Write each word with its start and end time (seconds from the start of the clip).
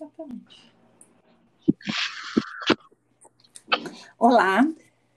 Exatamente. 0.00 0.72
Olá, 4.16 4.60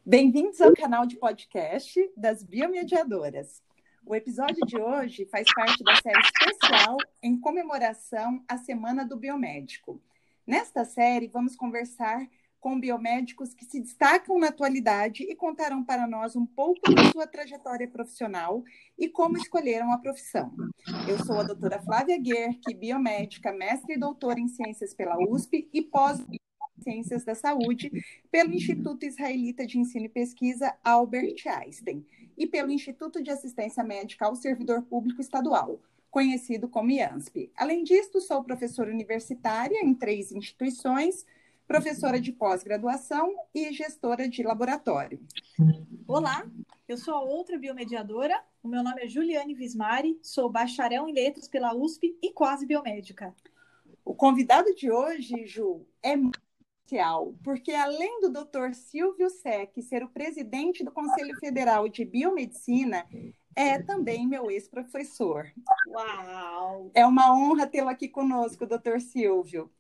bem-vindos 0.04 0.60
ao 0.60 0.74
canal 0.74 1.06
de 1.06 1.18
podcast 1.18 2.12
das 2.18 2.42
Biomediadoras. 2.42 3.62
O 4.04 4.16
episódio 4.16 4.66
de 4.66 4.82
hoje 4.82 5.28
faz 5.28 5.46
parte 5.54 5.84
da 5.84 5.96
série 5.98 6.20
especial 6.20 6.98
em 7.22 7.40
comemoração 7.40 8.44
à 8.48 8.58
Semana 8.58 9.06
do 9.06 9.18
Biomédico. 9.18 10.02
Nesta 10.48 10.84
série, 10.84 11.28
vamos 11.28 11.56
conversar 11.56 12.28
com 12.62 12.80
biomédicos 12.80 13.56
que 13.56 13.66
se 13.66 13.82
destacam 13.82 14.38
na 14.38 14.50
atualidade 14.50 15.24
e 15.24 15.36
contarão 15.36 15.84
para 15.84 16.08
nós 16.08 16.36
um 16.36 16.46
pouco 16.46 16.94
da 16.94 17.12
sua 17.12 17.26
trajetória 17.26 17.88
profissional 17.88 18.64
e 18.98 19.10
como 19.10 19.36
escolheram 19.36 19.92
a 19.92 19.98
profissão. 19.98 20.54
Eu 21.10 21.18
sou 21.26 21.40
a 21.40 21.44
doutora 21.44 21.82
Flávia 21.82 22.20
Guerque, 22.20 22.76
biomédica, 22.76 23.52
mestre 23.52 23.96
e 23.96 24.00
doutora 24.00 24.40
em 24.40 24.48
ciências 24.48 24.94
pela 24.94 25.18
USP 25.18 25.68
e 25.74 25.82
pós 25.82 26.24
Ciências 26.84 27.24
da 27.24 27.36
Saúde 27.36 27.92
pelo 28.32 28.54
Instituto 28.54 29.06
Israelita 29.06 29.66
de 29.66 29.78
Ensino 29.78 30.06
e 30.06 30.10
Pesquisa 30.10 30.74
Albert 30.84 31.36
Einstein 31.46 32.06
e 32.38 32.48
pelo 32.48 32.72
Instituto 32.72 33.22
de 33.22 33.30
Assistência 33.30 33.84
Médica 33.84 34.26
ao 34.26 34.36
Servidor 34.36 34.82
Público 34.84 35.22
Estadual, 35.22 35.80
conhecido 36.10 36.68
como 36.68 36.90
IANSP. 36.90 37.52
Além 37.56 37.84
disso, 37.84 38.20
sou 38.20 38.44
professora 38.44 38.90
universitária 38.90 39.80
em 39.84 39.94
três 39.94 40.32
instituições, 40.32 41.26
professora 41.72 42.20
de 42.20 42.34
pós-graduação 42.34 43.34
e 43.56 43.72
gestora 43.72 44.28
de 44.28 44.44
laboratório. 44.44 45.22
Olá, 46.06 46.46
eu 46.86 46.98
sou 46.98 47.14
a 47.14 47.22
outra 47.22 47.58
biomediadora. 47.58 48.38
O 48.62 48.68
meu 48.68 48.84
nome 48.84 49.02
é 49.02 49.08
Juliane 49.08 49.54
Vismari, 49.54 50.20
sou 50.22 50.50
bacharel 50.50 51.08
em 51.08 51.14
letras 51.14 51.48
pela 51.48 51.74
USP 51.74 52.14
e 52.22 52.34
quase 52.34 52.66
biomédica. 52.66 53.34
O 54.04 54.14
convidado 54.14 54.76
de 54.76 54.92
hoje, 54.92 55.46
Ju, 55.46 55.88
é 56.04 56.16
especial, 56.16 57.34
porque 57.42 57.72
além 57.72 58.20
do 58.20 58.30
Dr. 58.30 58.74
Silvio 58.74 59.30
Sec 59.30 59.82
ser 59.82 60.04
o 60.04 60.10
presidente 60.10 60.84
do 60.84 60.92
Conselho 60.92 61.40
Federal 61.40 61.88
de 61.88 62.04
Biomedicina, 62.04 63.08
é 63.56 63.82
também 63.82 64.28
meu 64.28 64.52
ex-professor. 64.52 65.50
Uau! 65.88 66.92
É 66.94 67.06
uma 67.06 67.34
honra 67.34 67.66
tê-lo 67.66 67.88
aqui 67.88 68.10
conosco, 68.10 68.68
Dr. 68.68 69.00
Silvio. 69.00 69.72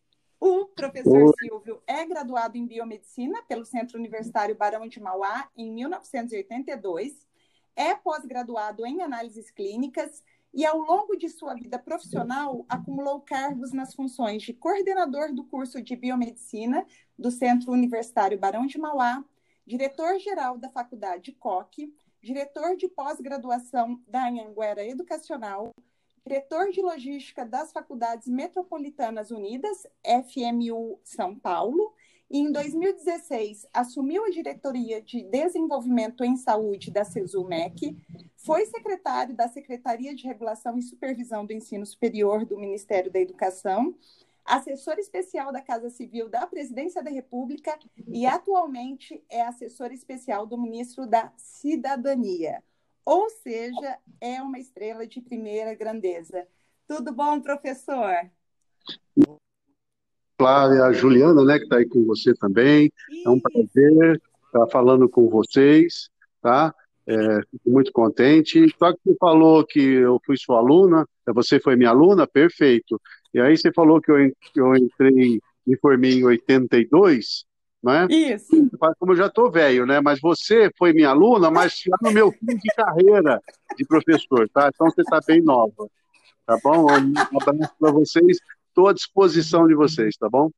O 0.43 0.65
professor 0.65 1.27
Oi. 1.27 1.33
Silvio 1.37 1.83
é 1.85 2.03
graduado 2.03 2.57
em 2.57 2.65
biomedicina 2.65 3.43
pelo 3.43 3.63
Centro 3.63 3.99
Universitário 3.99 4.55
Barão 4.55 4.87
de 4.87 4.99
Mauá 4.99 5.47
em 5.55 5.71
1982, 5.71 7.27
é 7.75 7.93
pós-graduado 7.93 8.83
em 8.83 9.03
análises 9.03 9.51
clínicas 9.51 10.23
e, 10.51 10.65
ao 10.65 10.79
longo 10.79 11.15
de 11.15 11.29
sua 11.29 11.53
vida 11.53 11.77
profissional, 11.77 12.65
acumulou 12.67 13.21
cargos 13.21 13.71
nas 13.71 13.93
funções 13.93 14.41
de 14.41 14.51
coordenador 14.51 15.31
do 15.31 15.43
curso 15.43 15.79
de 15.79 15.95
biomedicina 15.95 16.87
do 17.15 17.29
Centro 17.29 17.71
Universitário 17.71 18.39
Barão 18.39 18.65
de 18.65 18.79
Mauá, 18.79 19.23
diretor-geral 19.63 20.57
da 20.57 20.69
Faculdade 20.69 21.33
Coque, 21.33 21.93
diretor 22.19 22.75
de 22.75 22.87
pós-graduação 22.87 24.01
da 24.07 24.27
Anhanguera 24.27 24.83
Educacional, 24.83 25.71
diretor 26.25 26.69
de 26.71 26.81
logística 26.81 27.45
das 27.45 27.71
Faculdades 27.71 28.27
Metropolitanas 28.27 29.31
Unidas, 29.31 29.87
FMU 30.03 30.99
São 31.03 31.35
Paulo, 31.35 31.93
e 32.29 32.39
em 32.39 32.51
2016 32.51 33.67
assumiu 33.73 34.23
a 34.23 34.29
diretoria 34.29 35.01
de 35.01 35.21
desenvolvimento 35.23 36.23
em 36.23 36.37
saúde 36.37 36.89
da 36.89 37.03
CESUMEC, 37.03 37.97
foi 38.37 38.65
secretário 38.65 39.35
da 39.35 39.49
Secretaria 39.49 40.15
de 40.15 40.25
Regulação 40.25 40.77
e 40.77 40.81
Supervisão 40.81 41.45
do 41.45 41.51
Ensino 41.51 41.85
Superior 41.85 42.45
do 42.45 42.57
Ministério 42.57 43.11
da 43.11 43.19
Educação, 43.19 43.93
assessor 44.45 44.97
especial 44.97 45.51
da 45.51 45.61
Casa 45.61 45.89
Civil 45.89 46.29
da 46.29 46.47
Presidência 46.47 47.03
da 47.03 47.11
República 47.11 47.77
e 48.07 48.25
atualmente 48.25 49.21
é 49.29 49.41
assessor 49.41 49.91
especial 49.91 50.45
do 50.45 50.57
ministro 50.57 51.05
da 51.05 51.33
Cidadania. 51.35 52.63
Ou 53.05 53.29
seja, 53.29 53.97
é 54.19 54.41
uma 54.41 54.59
estrela 54.59 55.05
de 55.07 55.21
primeira 55.21 55.73
grandeza. 55.75 56.47
Tudo 56.87 57.11
bom, 57.11 57.39
professor? 57.41 58.29
Flávia, 60.37 60.85
a 60.85 60.91
Juliana, 60.91 61.43
né, 61.43 61.57
que 61.57 61.65
está 61.65 61.77
aí 61.77 61.87
com 61.87 62.03
você 62.05 62.33
também. 62.33 62.91
Isso. 63.09 63.27
É 63.27 63.31
um 63.31 63.39
prazer 63.39 64.21
estar 64.45 64.67
falando 64.67 65.07
com 65.07 65.29
vocês, 65.29 66.09
tá? 66.41 66.73
É, 67.07 67.41
fico 67.49 67.69
muito 67.69 67.91
contente. 67.91 68.67
Só 68.77 68.91
que 68.91 68.99
você 69.03 69.15
falou 69.19 69.65
que 69.65 69.79
eu 69.79 70.19
fui 70.25 70.35
sua 70.37 70.57
aluna, 70.57 71.07
você 71.27 71.59
foi 71.59 71.75
minha 71.75 71.89
aluna, 71.89 72.27
perfeito. 72.27 72.99
E 73.33 73.39
aí 73.39 73.55
você 73.55 73.71
falou 73.71 74.01
que 74.01 74.11
eu, 74.11 74.17
eu 74.55 74.75
entrei, 74.75 75.39
me 75.65 75.77
formei 75.77 76.19
em 76.19 76.23
82, 76.23 77.45
né? 77.83 78.07
Isso. 78.09 78.69
Como 78.99 79.13
eu 79.13 79.17
já 79.17 79.27
estou 79.27 79.51
velho, 79.51 79.85
né? 79.85 79.99
Mas 79.99 80.19
você 80.19 80.69
foi 80.77 80.93
minha 80.93 81.09
aluna, 81.09 81.49
mas 81.49 81.79
já 81.79 81.95
no 82.01 82.11
meu 82.11 82.31
fim 82.31 82.57
de 82.57 82.69
carreira 82.75 83.41
de 83.75 83.85
professor, 83.85 84.47
tá? 84.49 84.69
Então 84.73 84.89
você 84.89 85.01
está 85.01 85.19
bem 85.25 85.41
nova, 85.41 85.87
tá 86.45 86.57
bom? 86.63 86.85
Um 86.85 87.41
abraço 87.41 87.73
para 87.79 87.91
vocês, 87.91 88.37
estou 88.67 88.87
à 88.87 88.93
disposição 88.93 89.67
de 89.67 89.73
vocês, 89.73 90.15
tá 90.17 90.29
bom? 90.29 90.49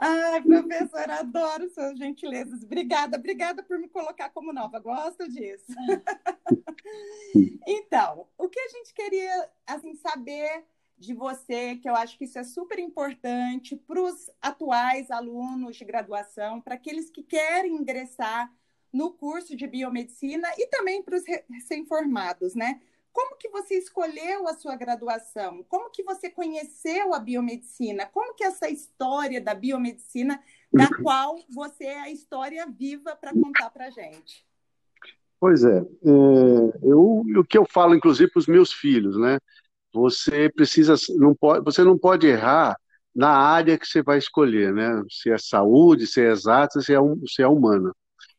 Ai, 0.00 0.40
professora, 0.42 1.18
adoro 1.18 1.68
suas 1.70 1.98
gentilezas. 1.98 2.62
Obrigada, 2.62 3.16
obrigada 3.16 3.64
por 3.64 3.76
me 3.78 3.88
colocar 3.88 4.30
como 4.30 4.52
nova. 4.52 4.78
Gosto 4.78 5.28
disso. 5.28 5.66
então, 7.66 8.28
o 8.38 8.48
que 8.48 8.60
a 8.60 8.68
gente 8.68 8.94
queria 8.94 9.48
assim 9.66 9.96
saber 9.96 10.64
de 10.98 11.14
você, 11.14 11.76
que 11.76 11.88
eu 11.88 11.94
acho 11.94 12.18
que 12.18 12.24
isso 12.24 12.38
é 12.38 12.44
super 12.44 12.78
importante 12.78 13.76
para 13.76 14.02
os 14.02 14.30
atuais 14.42 15.10
alunos 15.10 15.76
de 15.76 15.84
graduação, 15.84 16.60
para 16.60 16.74
aqueles 16.74 17.08
que 17.08 17.22
querem 17.22 17.76
ingressar 17.76 18.52
no 18.92 19.12
curso 19.12 19.54
de 19.54 19.66
biomedicina 19.66 20.48
e 20.56 20.66
também 20.66 21.02
para 21.02 21.16
os 21.16 21.24
recém-formados, 21.48 22.54
né? 22.54 22.80
Como 23.12 23.36
que 23.36 23.48
você 23.48 23.74
escolheu 23.74 24.46
a 24.48 24.54
sua 24.54 24.76
graduação? 24.76 25.64
Como 25.68 25.90
que 25.90 26.02
você 26.02 26.30
conheceu 26.30 27.14
a 27.14 27.18
biomedicina? 27.18 28.06
Como 28.06 28.34
que 28.34 28.44
essa 28.44 28.68
história 28.68 29.40
da 29.40 29.54
biomedicina, 29.54 30.40
da 30.72 30.88
qual 31.02 31.36
você 31.48 31.84
é 31.84 32.00
a 32.00 32.10
história 32.10 32.66
viva 32.66 33.16
para 33.16 33.32
contar 33.32 33.70
para 33.70 33.86
a 33.86 33.90
gente? 33.90 34.46
Pois 35.40 35.64
é, 35.64 35.78
é 35.78 35.84
eu, 36.82 37.24
o 37.36 37.44
que 37.44 37.58
eu 37.58 37.64
falo, 37.64 37.94
inclusive, 37.94 38.30
para 38.30 38.40
os 38.40 38.46
meus 38.46 38.72
filhos, 38.72 39.16
né? 39.16 39.38
Você 39.92 40.50
precisa, 40.50 40.94
não 41.16 41.34
pode, 41.34 41.64
você 41.64 41.82
não 41.84 41.98
pode 41.98 42.26
errar 42.26 42.76
na 43.14 43.30
área 43.30 43.78
que 43.78 43.86
você 43.86 44.02
vai 44.02 44.18
escolher, 44.18 44.72
né? 44.72 45.02
Se 45.10 45.30
é 45.30 45.38
saúde, 45.38 46.06
se 46.06 46.20
é 46.20 46.30
exata, 46.30 46.80
se 46.80 46.94
é, 46.94 46.98
se 47.26 47.42
é 47.42 47.48
humana. 47.48 47.92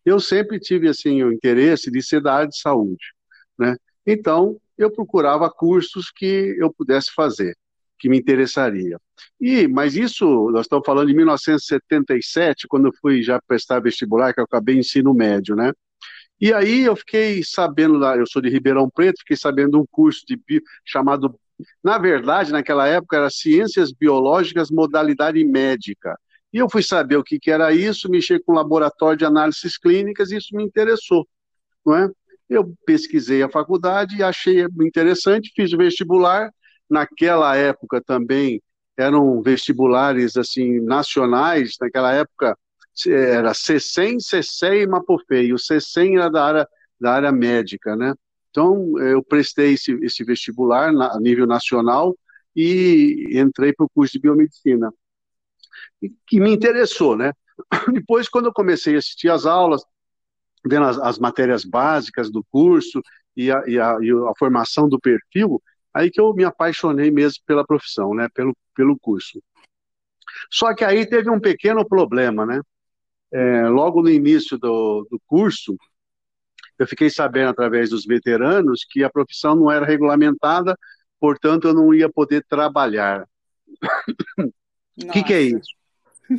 Eu 0.05 0.19
sempre 0.19 0.59
tive 0.59 0.87
assim 0.87 1.23
o 1.23 1.33
interesse 1.33 1.91
de 1.91 2.01
ser 2.01 2.21
da 2.21 2.33
área 2.35 2.47
de 2.47 2.59
saúde, 2.59 3.13
né? 3.57 3.75
Então 4.05 4.57
eu 4.77 4.91
procurava 4.91 5.49
cursos 5.51 6.11
que 6.15 6.55
eu 6.57 6.73
pudesse 6.73 7.11
fazer, 7.13 7.55
que 7.99 8.07
me 8.09 8.17
interessaria. 8.17 8.97
E, 9.39 9.67
mas 9.67 9.95
isso, 9.95 10.49
nós 10.51 10.61
estamos 10.61 10.85
falando 10.85 11.07
de 11.07 11.13
1977, 11.13 12.67
quando 12.67 12.87
eu 12.87 12.93
fui 13.01 13.21
já 13.21 13.41
prestar 13.45 13.81
vestibular, 13.81 14.33
que 14.33 14.39
eu 14.39 14.45
acabei 14.45 14.77
ensino 14.77 15.13
médio, 15.13 15.55
né? 15.55 15.73
E 16.39 16.53
aí 16.53 16.81
eu 16.81 16.95
fiquei 16.95 17.43
sabendo, 17.43 18.03
eu 18.15 18.25
sou 18.25 18.41
de 18.41 18.49
Ribeirão 18.49 18.89
Preto, 18.89 19.19
fiquei 19.19 19.35
sabendo 19.35 19.79
um 19.79 19.85
curso 19.91 20.25
de 20.25 20.37
bio, 20.37 20.61
chamado, 20.85 21.37
na 21.83 21.97
verdade, 21.97 22.51
naquela 22.51 22.87
época 22.87 23.17
era 23.17 23.29
Ciências 23.29 23.91
Biológicas 23.91 24.71
Modalidade 24.71 25.43
Médica. 25.43 26.17
E 26.53 26.57
eu 26.57 26.69
fui 26.69 26.81
saber 26.81 27.17
o 27.17 27.23
que, 27.23 27.39
que 27.39 27.51
era 27.51 27.73
isso, 27.73 28.09
mexer 28.09 28.41
com 28.43 28.53
laboratório 28.53 29.17
de 29.17 29.25
análises 29.25 29.77
clínicas, 29.77 30.31
e 30.31 30.37
isso 30.37 30.55
me 30.55 30.63
interessou, 30.63 31.27
não 31.85 31.95
é? 31.95 32.09
Eu 32.49 32.73
pesquisei 32.85 33.43
a 33.43 33.49
faculdade 33.49 34.15
e 34.17 34.23
achei 34.23 34.65
interessante, 34.81 35.51
fiz 35.55 35.71
o 35.71 35.77
vestibular. 35.77 36.51
Naquela 36.89 37.55
época 37.55 38.01
também 38.03 38.59
eram 38.97 39.39
vestibulares 39.41 40.35
assim 40.35 40.79
nacionais, 40.79 41.73
naquela 41.79 42.11
época 42.11 42.57
era 43.07 43.51
C100, 43.51 44.17
C100 44.17 44.83
e 44.83 44.87
Mapofei. 44.87 45.53
O 45.53 45.57
C100 45.57 46.17
era 46.17 46.29
da 46.29 46.45
área, 46.45 46.67
da 46.99 47.13
área 47.13 47.31
médica, 47.31 47.95
né? 47.95 48.13
Então, 48.49 48.97
eu 48.99 49.23
prestei 49.23 49.73
esse, 49.73 49.93
esse 50.03 50.23
vestibular 50.23 50.91
na, 50.91 51.13
a 51.13 51.19
nível 51.19 51.45
nacional 51.45 52.17
e 52.55 53.27
entrei 53.31 53.73
para 53.73 53.85
o 53.85 53.89
curso 53.89 54.13
de 54.13 54.19
biomedicina, 54.19 54.91
que 56.27 56.39
me 56.39 56.51
interessou, 56.51 57.15
né? 57.15 57.31
Depois, 57.93 58.27
quando 58.27 58.45
eu 58.45 58.53
comecei 58.53 58.95
a 58.95 58.99
assistir 58.99 59.29
às 59.29 59.45
aulas, 59.45 59.83
vendo 60.65 60.85
as, 60.85 60.97
as 60.99 61.19
matérias 61.19 61.63
básicas 61.63 62.31
do 62.31 62.43
curso 62.51 63.01
e 63.35 63.51
a, 63.51 63.63
e, 63.67 63.79
a, 63.79 63.97
e 64.01 64.11
a, 64.11 64.33
formação 64.37 64.89
do 64.89 64.99
perfil, 64.99 65.61
aí 65.93 66.09
que 66.09 66.19
eu 66.19 66.33
me 66.33 66.43
apaixonei 66.43 67.11
mesmo 67.11 67.43
pela 67.45 67.65
profissão, 67.65 68.13
né? 68.13 68.27
Pelo, 68.33 68.55
pelo 68.75 68.97
curso. 68.99 69.41
Só 70.51 70.73
que 70.73 70.83
aí 70.83 71.05
teve 71.05 71.29
um 71.29 71.39
pequeno 71.39 71.87
problema, 71.87 72.45
né? 72.45 72.61
É, 73.31 73.67
logo 73.67 74.01
no 74.01 74.09
início 74.09 74.57
do, 74.57 75.07
do 75.09 75.19
curso, 75.27 75.77
eu 76.77 76.87
fiquei 76.87 77.09
sabendo 77.09 77.49
através 77.49 77.89
dos 77.89 78.05
veteranos 78.05 78.85
que 78.89 79.03
a 79.03 79.09
profissão 79.09 79.55
não 79.55 79.71
era 79.71 79.85
regulamentada, 79.85 80.77
portanto 81.19 81.67
eu 81.67 81.73
não 81.73 81.93
ia 81.93 82.09
poder 82.09 82.43
trabalhar. 82.47 83.27
O 84.97 85.11
que, 85.11 85.23
que, 85.23 85.33
é 85.33 85.41
isso? 85.41 85.75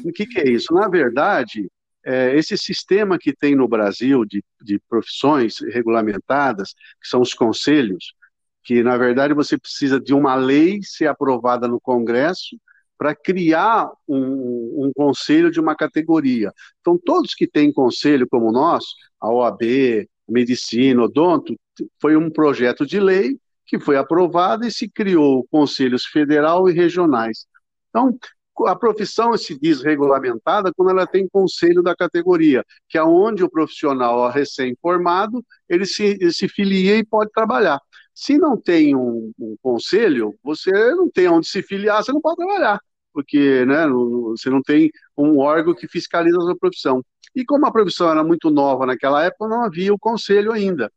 O 0.04 0.12
que, 0.12 0.26
que, 0.26 0.40
é 0.40 0.48
isso? 0.48 0.74
Na 0.74 0.88
verdade, 0.88 1.70
é, 2.04 2.36
esse 2.36 2.56
sistema 2.56 3.18
que 3.18 3.34
tem 3.34 3.54
no 3.54 3.68
Brasil 3.68 4.24
de, 4.24 4.44
de 4.60 4.78
profissões 4.88 5.60
regulamentadas, 5.60 6.74
que 7.00 7.08
são 7.08 7.20
os 7.20 7.34
conselhos, 7.34 8.14
que 8.62 8.82
na 8.82 8.96
verdade 8.96 9.32
você 9.34 9.58
precisa 9.58 9.98
de 9.98 10.12
uma 10.12 10.34
lei 10.34 10.80
ser 10.82 11.06
aprovada 11.06 11.66
no 11.66 11.80
Congresso 11.80 12.56
para 13.00 13.14
criar 13.14 13.90
um, 14.06 14.84
um, 14.84 14.92
conselho 14.94 15.50
de 15.50 15.58
uma 15.58 15.74
categoria. 15.74 16.52
Então, 16.82 17.00
todos 17.02 17.32
que 17.32 17.46
têm 17.46 17.72
conselho 17.72 18.28
como 18.28 18.52
nós, 18.52 18.84
a 19.18 19.32
OAB, 19.32 20.06
Medicina, 20.28 21.04
Odonto, 21.04 21.56
foi 21.98 22.14
um 22.14 22.28
projeto 22.28 22.84
de 22.84 23.00
lei 23.00 23.38
que 23.64 23.80
foi 23.80 23.96
aprovado 23.96 24.66
e 24.66 24.70
se 24.70 24.86
criou 24.86 25.46
conselhos 25.50 26.04
federal 26.04 26.68
e 26.68 26.74
regionais. 26.74 27.46
Então, 27.88 28.18
a 28.66 28.76
profissão 28.76 29.34
se 29.38 29.58
diz 29.58 29.80
regulamentada 29.80 30.70
quando 30.76 30.90
ela 30.90 31.06
tem 31.06 31.26
conselho 31.26 31.82
da 31.82 31.96
categoria, 31.96 32.62
que 32.86 32.98
é 32.98 33.02
onde 33.02 33.42
o 33.42 33.48
profissional 33.48 34.28
recém-formado 34.28 35.42
ele 35.66 35.86
se, 35.86 36.18
ele 36.20 36.32
se 36.34 36.46
filia 36.48 36.96
e 36.96 37.06
pode 37.06 37.30
trabalhar. 37.32 37.80
Se 38.14 38.36
não 38.36 38.60
tem 38.60 38.94
um, 38.94 39.32
um, 39.38 39.56
conselho, 39.62 40.34
você 40.42 40.70
não 40.94 41.08
tem 41.08 41.28
onde 41.28 41.48
se 41.48 41.62
filiar, 41.62 42.04
você 42.04 42.12
não 42.12 42.20
pode 42.20 42.36
trabalhar, 42.36 42.78
porque 43.12 43.64
né, 43.64 43.86
você 43.88 44.50
não 44.50 44.62
tem 44.62 44.90
um 45.16 45.38
órgão 45.38 45.74
que 45.74 45.88
fiscaliza 45.88 46.38
a 46.38 46.42
sua 46.42 46.56
profissão. 46.56 47.04
E 47.34 47.44
como 47.44 47.66
a 47.66 47.72
profissão 47.72 48.10
era 48.10 48.24
muito 48.24 48.50
nova 48.50 48.86
naquela 48.86 49.24
época, 49.24 49.48
não 49.48 49.64
havia 49.64 49.92
o 49.92 49.98
conselho 49.98 50.52
ainda. 50.52 50.90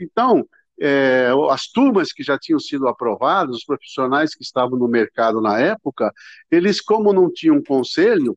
Então, 0.00 0.46
é, 0.80 1.28
as 1.50 1.66
turmas 1.66 2.12
que 2.12 2.22
já 2.22 2.38
tinham 2.38 2.58
sido 2.58 2.88
aprovadas, 2.88 3.56
os 3.56 3.64
profissionais 3.64 4.34
que 4.34 4.42
estavam 4.42 4.78
no 4.78 4.88
mercado 4.88 5.40
na 5.40 5.58
época, 5.58 6.12
eles, 6.50 6.80
como 6.80 7.12
não 7.12 7.32
tinham 7.32 7.62
conselho, 7.62 8.36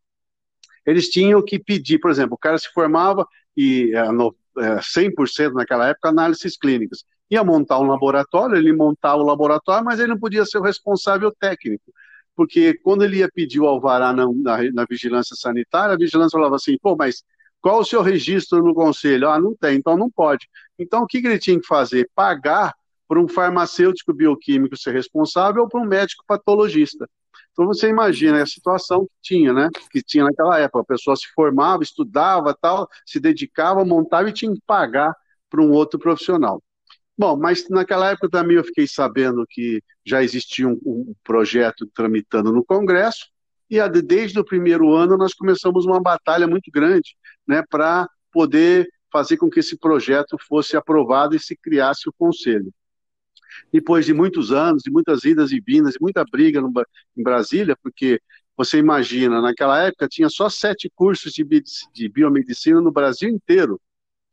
eles 0.85 1.09
tinham 1.09 1.43
que 1.43 1.59
pedir, 1.59 1.99
por 1.99 2.11
exemplo, 2.11 2.35
o 2.35 2.37
cara 2.37 2.57
se 2.57 2.71
formava 2.71 3.27
e 3.55 3.91
é, 3.93 4.11
no, 4.11 4.35
é, 4.57 4.79
100% 4.81 5.53
naquela 5.53 5.89
época 5.89 6.09
análises 6.09 6.57
clínicas. 6.57 7.03
Ia 7.29 7.43
montar 7.43 7.79
um 7.79 7.87
laboratório, 7.87 8.55
ele 8.55 8.71
montava 8.71 9.21
o 9.21 9.25
laboratório, 9.25 9.83
mas 9.83 9.99
ele 9.99 10.09
não 10.09 10.19
podia 10.19 10.45
ser 10.45 10.59
o 10.59 10.63
responsável 10.63 11.31
técnico 11.37 11.91
porque 12.38 12.75
quando 12.75 13.04
ele 13.04 13.18
ia 13.18 13.30
pedir 13.34 13.60
o 13.60 13.66
alvará 13.68 14.13
na, 14.13 14.28
na, 14.31 14.72
na, 14.72 14.86
vigilância 14.88 15.36
sanitária, 15.36 15.95
a 15.95 15.98
vigilância 15.98 16.38
falava 16.38 16.56
assim, 16.56 16.78
pô, 16.80 16.95
mas 16.95 17.24
qual 17.60 17.80
o 17.80 17.84
seu 17.84 18.04
registro 18.04 18.63
no 18.63 18.75
conselho? 18.75 19.28
Ah, 19.28 19.39
não 19.39 19.56
tem, 19.56 19.78
então 19.78 19.98
não 19.98 20.07
pode. 20.07 20.48
Então, 20.78 21.01
o 21.01 21.07
que, 21.07 21.19
que 21.19 21.28
ele 21.28 21.39
tinha 21.39 21.60
que 21.60 21.66
fazer? 21.66 22.07
Pagar 22.13 22.75
para 23.07 23.19
um 23.19 23.28
farmacêutico 23.28 24.13
bioquímico 24.13 24.78
ser 24.78 24.94
responsável 24.94 25.63
ou 25.63 25.68
para 25.68 25.81
um 25.81 25.86
médico 25.86 26.24
patologista. 26.28 27.10
Então, 27.51 27.66
você 27.66 27.89
imagina 27.89 28.44
a 28.44 28.45
situação 28.45 29.06
que 29.06 29.36
tinha, 29.36 29.51
né? 29.51 29.69
Que 29.89 30.04
tinha 30.04 30.24
naquela 30.24 30.60
época. 30.60 30.81
A 30.81 30.86
pessoa 30.86 31.16
se 31.16 31.28
formava, 31.34 31.81
estudava, 31.81 32.54
tal, 32.54 32.88
se 33.04 33.19
dedicava, 33.19 33.84
montava 33.84 34.30
e 34.30 34.34
tinha 34.34 34.54
que 34.54 34.62
pagar 34.68 35.16
para 35.50 35.62
um 35.62 35.72
outro 35.72 35.98
profissional. 35.98 36.62
Bom, 37.17 37.35
mas 37.35 37.67
naquela 37.69 38.11
época 38.11 38.29
também 38.29 38.57
eu 38.57 38.63
fiquei 38.63 38.87
sabendo 38.87 39.45
que 39.49 39.81
já 40.05 40.21
existia 40.23 40.67
um, 40.67 40.79
um 40.85 41.15
projeto 41.23 41.87
tramitando 41.87 42.51
no 42.51 42.63
Congresso, 42.63 43.25
e 43.69 43.77
desde 44.01 44.39
o 44.39 44.45
primeiro 44.45 44.93
ano 44.93 45.17
nós 45.17 45.33
começamos 45.33 45.85
uma 45.85 45.99
batalha 45.99 46.47
muito 46.47 46.71
grande 46.71 47.17
né, 47.45 47.63
para 47.69 48.07
poder 48.31 48.87
fazer 49.11 49.37
com 49.37 49.49
que 49.49 49.59
esse 49.59 49.77
projeto 49.77 50.37
fosse 50.47 50.77
aprovado 50.77 51.35
e 51.35 51.39
se 51.39 51.55
criasse 51.55 52.07
o 52.07 52.13
conselho. 52.13 52.71
Depois 53.73 54.05
de 54.05 54.13
muitos 54.13 54.51
anos, 54.51 54.83
de 54.83 54.91
muitas 54.91 55.23
idas 55.23 55.51
e 55.51 55.59
vindas, 55.59 55.93
de 55.93 56.01
muita 56.01 56.23
briga 56.23 56.61
no, 56.61 56.71
em 57.17 57.23
Brasília, 57.23 57.75
porque 57.81 58.21
você 58.55 58.77
imagina, 58.77 59.41
naquela 59.41 59.81
época 59.83 60.07
tinha 60.07 60.29
só 60.29 60.49
sete 60.49 60.89
cursos 60.93 61.33
de, 61.33 61.43
de 61.93 62.09
biomedicina 62.09 62.79
no 62.79 62.91
Brasil 62.91 63.29
inteiro, 63.29 63.81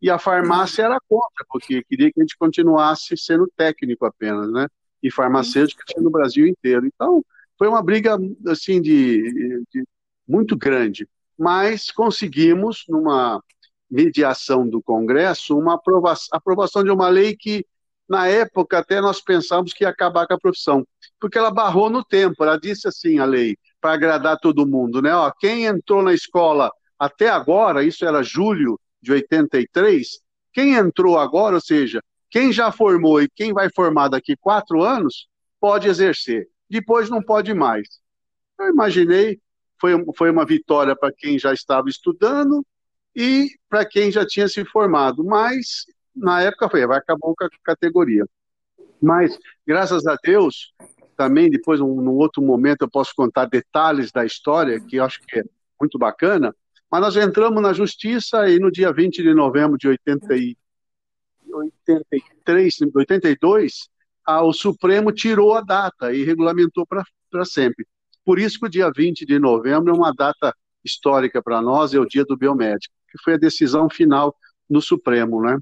e 0.05 0.11
a 0.11 0.19
farmácia 0.19 0.83
era 0.83 0.99
contra, 1.09 1.47
porque 1.49 1.83
queria 1.83 2.13
que 2.13 2.21
a 2.21 2.23
gente 2.23 2.37
continuasse 2.37 3.17
sendo 3.17 3.51
técnico 3.57 4.05
apenas, 4.05 4.53
né? 4.53 4.69
E 5.03 5.11
farmacêutico 5.11 5.81
no 5.97 6.11
Brasil 6.11 6.47
inteiro. 6.47 6.87
Então, 6.87 7.25
foi 7.59 7.69
uma 7.69 7.83
briga, 7.83 8.19
assim, 8.47 8.83
de, 8.83 9.65
de 9.73 9.83
muito 10.29 10.59
grande. 10.59 11.09
Mas 11.39 11.91
conseguimos, 11.91 12.85
numa 12.87 13.43
mediação 13.91 14.69
do 14.69 14.83
Congresso, 14.83 15.59
uma 15.59 15.77
aprovação, 15.77 16.29
aprovação 16.33 16.85
de 16.85 16.91
uma 16.91 17.09
lei 17.09 17.35
que, 17.35 17.65
na 18.07 18.29
época, 18.29 18.81
até 18.81 19.01
nós 19.01 19.23
pensávamos 19.23 19.73
que 19.73 19.85
ia 19.85 19.89
acabar 19.89 20.27
com 20.27 20.35
a 20.35 20.39
profissão, 20.39 20.87
porque 21.19 21.39
ela 21.39 21.51
barrou 21.51 21.89
no 21.89 22.05
tempo. 22.05 22.45
Ela 22.45 22.61
disse 22.61 22.87
assim, 22.87 23.19
a 23.21 23.25
lei, 23.25 23.57
para 23.81 23.95
agradar 23.95 24.39
todo 24.39 24.67
mundo, 24.67 25.01
né? 25.01 25.17
Ó, 25.17 25.31
quem 25.31 25.65
entrou 25.65 26.03
na 26.03 26.13
escola 26.13 26.71
até 26.99 27.31
agora, 27.31 27.83
isso 27.83 28.05
era 28.05 28.23
julho 28.23 28.79
de 29.05 29.13
83, 29.13 30.21
quem 30.53 30.75
entrou 30.75 31.19
agora, 31.19 31.57
ou 31.57 31.61
seja, 31.61 32.03
quem 32.31 32.53
já 32.53 32.73
formou 32.73 33.23
e 33.23 33.29
quem 33.29 33.53
vai 33.53 33.69
formar 33.73 34.09
daqui 34.09 34.35
quatro 34.37 34.83
anos, 34.83 35.29
pode 35.61 35.89
exercer. 35.89 36.49
Depois 36.69 37.09
não 37.09 37.23
pode 37.23 37.55
mais. 37.55 37.87
Eu 38.59 38.69
imaginei, 38.71 39.41
foi, 39.81 39.93
foi 40.17 40.31
uma 40.31 40.45
vitória 40.45 40.97
para 40.97 41.13
quem 41.13 41.39
já 41.39 41.53
estava 41.53 41.89
estudando 41.89 42.65
e 43.15 43.49
para 43.69 43.85
quem 43.85 44.11
já 44.11 44.27
tinha 44.27 44.49
se 44.49 44.65
formado, 44.65 45.23
mas 45.23 45.85
na 46.17 46.43
época 46.43 46.69
foi, 46.69 46.87
vai 46.87 46.99
acabar 46.99 47.21
com 47.21 47.45
a 47.45 47.49
categoria. 47.63 48.27
Mas, 49.01 49.39
graças 49.67 50.07
a 50.07 50.17
Deus, 50.23 50.73
também 51.17 51.51
depois, 51.51 51.81
um, 51.81 52.01
num 52.01 52.15
outro 52.15 52.43
momento, 52.43 52.83
eu 52.83 52.91
posso 52.91 53.13
contar 53.15 53.47
detalhes 53.47 54.11
da 54.11 54.25
história, 54.25 54.81
que 54.81 54.97
eu 54.97 55.05
acho 55.05 55.21
que 55.21 55.41
é 55.41 55.45
muito 55.81 55.99
bacana, 55.99 56.55
mas 56.91 57.01
nós 57.01 57.17
entramos 57.17 57.63
na 57.63 57.73
justiça 57.73 58.49
e 58.49 58.59
no 58.59 58.71
dia 58.71 58.93
20 58.93 59.23
de 59.23 59.35
novembro 59.35 59.77
de 59.77 59.89
80 59.89 60.37
e 60.37 60.57
83, 61.53 62.79
82, 62.95 63.89
a, 64.25 64.43
o 64.43 64.53
Supremo 64.53 65.13
tirou 65.13 65.55
a 65.55 65.61
data 65.61 66.13
e 66.13 66.25
regulamentou 66.25 66.87
para 66.87 67.45
sempre. 67.45 67.87
Por 68.25 68.39
isso 68.39 68.59
que 68.59 68.67
o 68.67 68.71
dia 68.71 68.91
20 68.91 69.27
de 69.27 69.39
novembro 69.39 69.93
é 69.93 69.97
uma 69.97 70.13
data 70.13 70.55
histórica 70.83 71.43
para 71.43 71.61
nós, 71.61 71.95
é 71.95 71.99
o 71.99 72.07
dia 72.07 72.25
do 72.25 72.37
biomédico, 72.37 72.95
que 73.11 73.23
foi 73.23 73.35
a 73.35 73.39
decisão 73.39 73.89
final 73.89 74.35
no 74.69 74.81
Supremo, 74.81 75.43
né? 75.43 75.59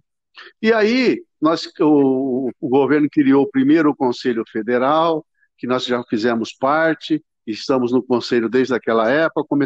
E 0.61 0.73
aí, 0.73 1.23
nós, 1.41 1.69
o, 1.81 2.51
o 2.61 2.69
governo 2.69 3.09
criou 3.11 3.51
primeiro 3.51 3.91
o 3.91 3.97
Conselho 3.97 4.45
Federal, 4.51 5.27
que 5.59 5.67
nós 5.67 5.85
já 5.85 6.03
fizemos 6.05 6.53
parte, 6.53 7.23
estamos 7.47 7.93
no 7.93 8.03
conselho 8.03 8.49
desde 8.49 8.75
aquela 8.75 9.11
época, 9.11 9.57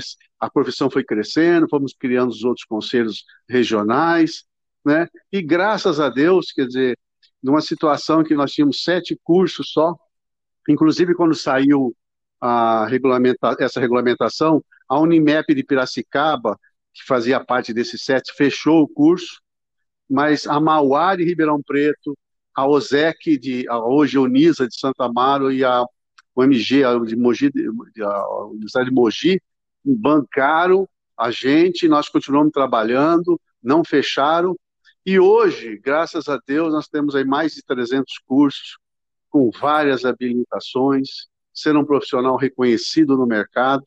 a 0.40 0.50
profissão 0.50 0.90
foi 0.90 1.04
crescendo, 1.04 1.68
fomos 1.68 1.94
criando 1.98 2.30
os 2.30 2.44
outros 2.44 2.64
conselhos 2.64 3.24
regionais, 3.48 4.44
né? 4.84 5.08
E 5.32 5.42
graças 5.42 6.00
a 6.00 6.08
Deus, 6.08 6.52
quer 6.52 6.66
dizer, 6.66 6.98
numa 7.42 7.60
situação 7.60 8.22
que 8.24 8.34
nós 8.34 8.52
tínhamos 8.52 8.82
sete 8.82 9.18
cursos 9.22 9.70
só, 9.72 9.96
inclusive 10.68 11.14
quando 11.14 11.34
saiu 11.34 11.94
a 12.40 12.86
regulamenta 12.86 13.56
essa 13.58 13.80
regulamentação, 13.80 14.62
a 14.88 14.98
Unimep 15.00 15.54
de 15.54 15.64
Piracicaba, 15.64 16.58
que 16.94 17.04
fazia 17.04 17.44
parte 17.44 17.72
desses 17.72 18.02
sete, 18.02 18.32
fechou 18.32 18.82
o 18.82 18.88
curso, 18.88 19.40
mas 20.08 20.46
a 20.46 20.60
Mauá 20.60 21.16
de 21.16 21.24
Ribeirão 21.24 21.60
Preto, 21.62 22.16
a 22.54 22.66
OSEC, 22.66 23.36
de, 23.38 23.68
a 23.68 23.78
hoje 23.78 24.18
Unisa 24.18 24.66
de 24.66 24.78
Santa 24.78 25.04
Amaro 25.04 25.52
e 25.52 25.64
a 25.64 25.84
o 26.36 26.44
MG, 26.44 26.84
a, 26.84 26.96
de 26.98 27.16
Mogi, 27.16 27.50
a 28.00 28.44
Universidade 28.44 28.90
de 28.90 28.94
Mogi, 28.94 29.42
bancaram 29.82 30.88
a 31.18 31.30
gente, 31.30 31.88
nós 31.88 32.08
continuamos 32.10 32.52
trabalhando, 32.52 33.40
não 33.62 33.82
fecharam, 33.82 34.54
e 35.04 35.18
hoje, 35.18 35.78
graças 35.78 36.28
a 36.28 36.38
Deus, 36.46 36.72
nós 36.72 36.88
temos 36.88 37.14
aí 37.14 37.24
mais 37.24 37.54
de 37.54 37.62
300 37.62 38.18
cursos, 38.26 38.76
com 39.30 39.50
várias 39.50 40.04
habilitações, 40.04 41.28
ser 41.54 41.76
um 41.76 41.84
profissional 41.84 42.36
reconhecido 42.36 43.16
no 43.16 43.26
mercado, 43.26 43.84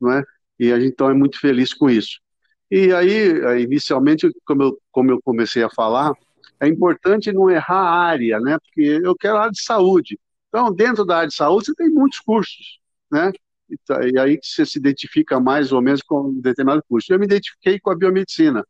não 0.00 0.12
é? 0.12 0.24
E 0.58 0.72
a 0.72 0.78
gente 0.78 0.92
então 0.92 1.10
é 1.10 1.14
muito 1.14 1.38
feliz 1.38 1.74
com 1.74 1.90
isso. 1.90 2.20
E 2.70 2.92
aí, 2.94 3.62
inicialmente, 3.62 4.30
como 4.46 4.62
eu, 4.62 4.78
como 4.90 5.10
eu 5.10 5.20
comecei 5.22 5.62
a 5.62 5.68
falar, 5.68 6.12
é 6.60 6.68
importante 6.68 7.32
não 7.32 7.50
errar 7.50 7.82
a 7.82 7.98
área, 7.98 8.40
né? 8.40 8.56
Porque 8.58 9.00
eu 9.04 9.16
quero 9.16 9.36
a 9.36 9.40
área 9.40 9.52
de 9.52 9.62
saúde. 9.62 10.18
Então, 10.52 10.70
dentro 10.70 11.02
da 11.06 11.16
área 11.16 11.28
de 11.28 11.34
saúde, 11.34 11.64
você 11.64 11.74
tem 11.74 11.88
muitos 11.88 12.20
cursos, 12.20 12.78
né? 13.10 13.32
E, 13.70 13.76
tá, 13.86 13.98
aí 13.98 14.38
você 14.42 14.66
se 14.66 14.78
identifica 14.78 15.40
mais 15.40 15.72
ou 15.72 15.80
menos 15.80 16.02
com 16.02 16.28
um 16.28 16.40
determinado 16.42 16.84
curso. 16.86 17.10
Eu 17.10 17.18
me 17.18 17.24
identifiquei 17.24 17.80
com 17.80 17.90
a 17.90 17.96
biomedicina. 17.96 18.62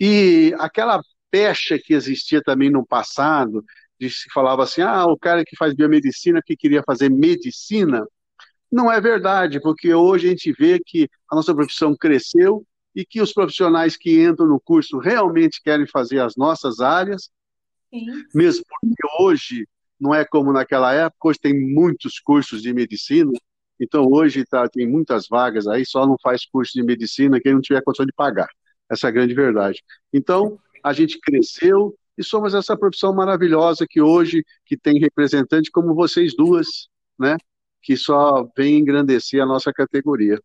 E 0.00 0.52
aquela 0.58 1.00
pecha 1.30 1.78
que 1.78 1.94
existia 1.94 2.42
também 2.42 2.70
no 2.70 2.84
passado, 2.84 3.64
de 4.00 4.10
se 4.10 4.28
falava 4.34 4.64
assim, 4.64 4.82
ah, 4.82 5.06
o 5.06 5.16
cara 5.16 5.44
que 5.44 5.56
faz 5.56 5.74
biomedicina 5.74 6.42
que 6.44 6.56
queria 6.56 6.82
fazer 6.82 7.08
medicina, 7.08 8.04
não 8.70 8.90
é 8.90 9.00
verdade, 9.00 9.60
porque 9.60 9.94
hoje 9.94 10.26
a 10.26 10.30
gente 10.30 10.52
vê 10.58 10.80
que 10.84 11.08
a 11.30 11.36
nossa 11.36 11.54
profissão 11.54 11.96
cresceu 11.96 12.66
e 12.96 13.04
que 13.04 13.22
os 13.22 13.32
profissionais 13.32 13.96
que 13.96 14.20
entram 14.20 14.48
no 14.48 14.58
curso 14.58 14.98
realmente 14.98 15.62
querem 15.62 15.86
fazer 15.86 16.18
as 16.18 16.34
nossas 16.34 16.80
áreas, 16.80 17.30
Sim. 17.94 18.24
mesmo 18.34 18.64
porque 18.68 19.22
hoje 19.22 19.68
não 20.00 20.14
é 20.14 20.24
como 20.24 20.52
naquela 20.52 20.92
época, 20.92 21.28
hoje 21.28 21.38
tem 21.40 21.54
muitos 21.54 22.18
cursos 22.20 22.62
de 22.62 22.72
medicina, 22.72 23.32
Então, 23.80 24.06
hoje 24.10 24.44
tá, 24.46 24.68
tem 24.68 24.86
muitas 24.88 25.26
vagas 25.28 25.66
aí, 25.66 25.84
só 25.84 26.06
não 26.06 26.16
faz 26.22 26.46
curso 26.46 26.72
de 26.74 26.82
medicina 26.82 27.40
quem 27.40 27.52
não 27.54 27.60
tiver 27.60 27.82
condição 27.82 28.06
de 28.06 28.12
pagar. 28.12 28.48
Essa 28.90 29.08
é 29.08 29.10
a 29.10 29.12
grande 29.12 29.34
verdade. 29.34 29.82
Então, 30.12 30.58
a 30.82 30.92
gente 30.92 31.18
cresceu 31.20 31.94
e 32.16 32.24
somos 32.24 32.54
essa 32.54 32.76
profissão 32.76 33.14
maravilhosa 33.14 33.86
que 33.88 34.00
hoje 34.00 34.44
que 34.64 34.76
tem 34.76 34.98
representante 34.98 35.70
como 35.70 35.94
vocês 35.94 36.34
duas, 36.34 36.88
né? 37.18 37.36
Que 37.82 37.96
só 37.96 38.48
vem 38.56 38.78
engrandecer 38.78 39.42
a 39.42 39.46
nossa 39.46 39.72
categoria. 39.72 40.40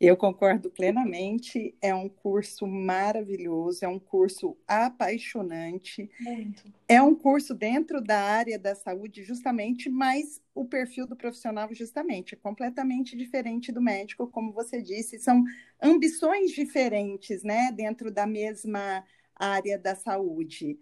Eu 0.00 0.16
concordo 0.16 0.70
plenamente. 0.70 1.76
É 1.82 1.94
um 1.94 2.08
curso 2.08 2.66
maravilhoso, 2.66 3.84
é 3.84 3.88
um 3.88 3.98
curso 3.98 4.56
apaixonante. 4.66 6.08
Muito. 6.20 6.72
É 6.88 7.02
um 7.02 7.14
curso 7.14 7.54
dentro 7.54 8.00
da 8.00 8.18
área 8.18 8.58
da 8.58 8.74
saúde, 8.74 9.22
justamente, 9.22 9.90
mas 9.90 10.40
o 10.54 10.64
perfil 10.64 11.06
do 11.06 11.16
profissional, 11.16 11.68
justamente, 11.74 12.34
é 12.34 12.38
completamente 12.38 13.16
diferente 13.16 13.70
do 13.72 13.82
médico, 13.82 14.26
como 14.28 14.52
você 14.52 14.80
disse. 14.80 15.18
São 15.18 15.44
ambições 15.82 16.52
diferentes, 16.52 17.42
né, 17.42 17.70
dentro 17.72 18.10
da 18.10 18.26
mesma 18.26 19.04
área 19.34 19.78
da 19.78 19.94
saúde. 19.94 20.78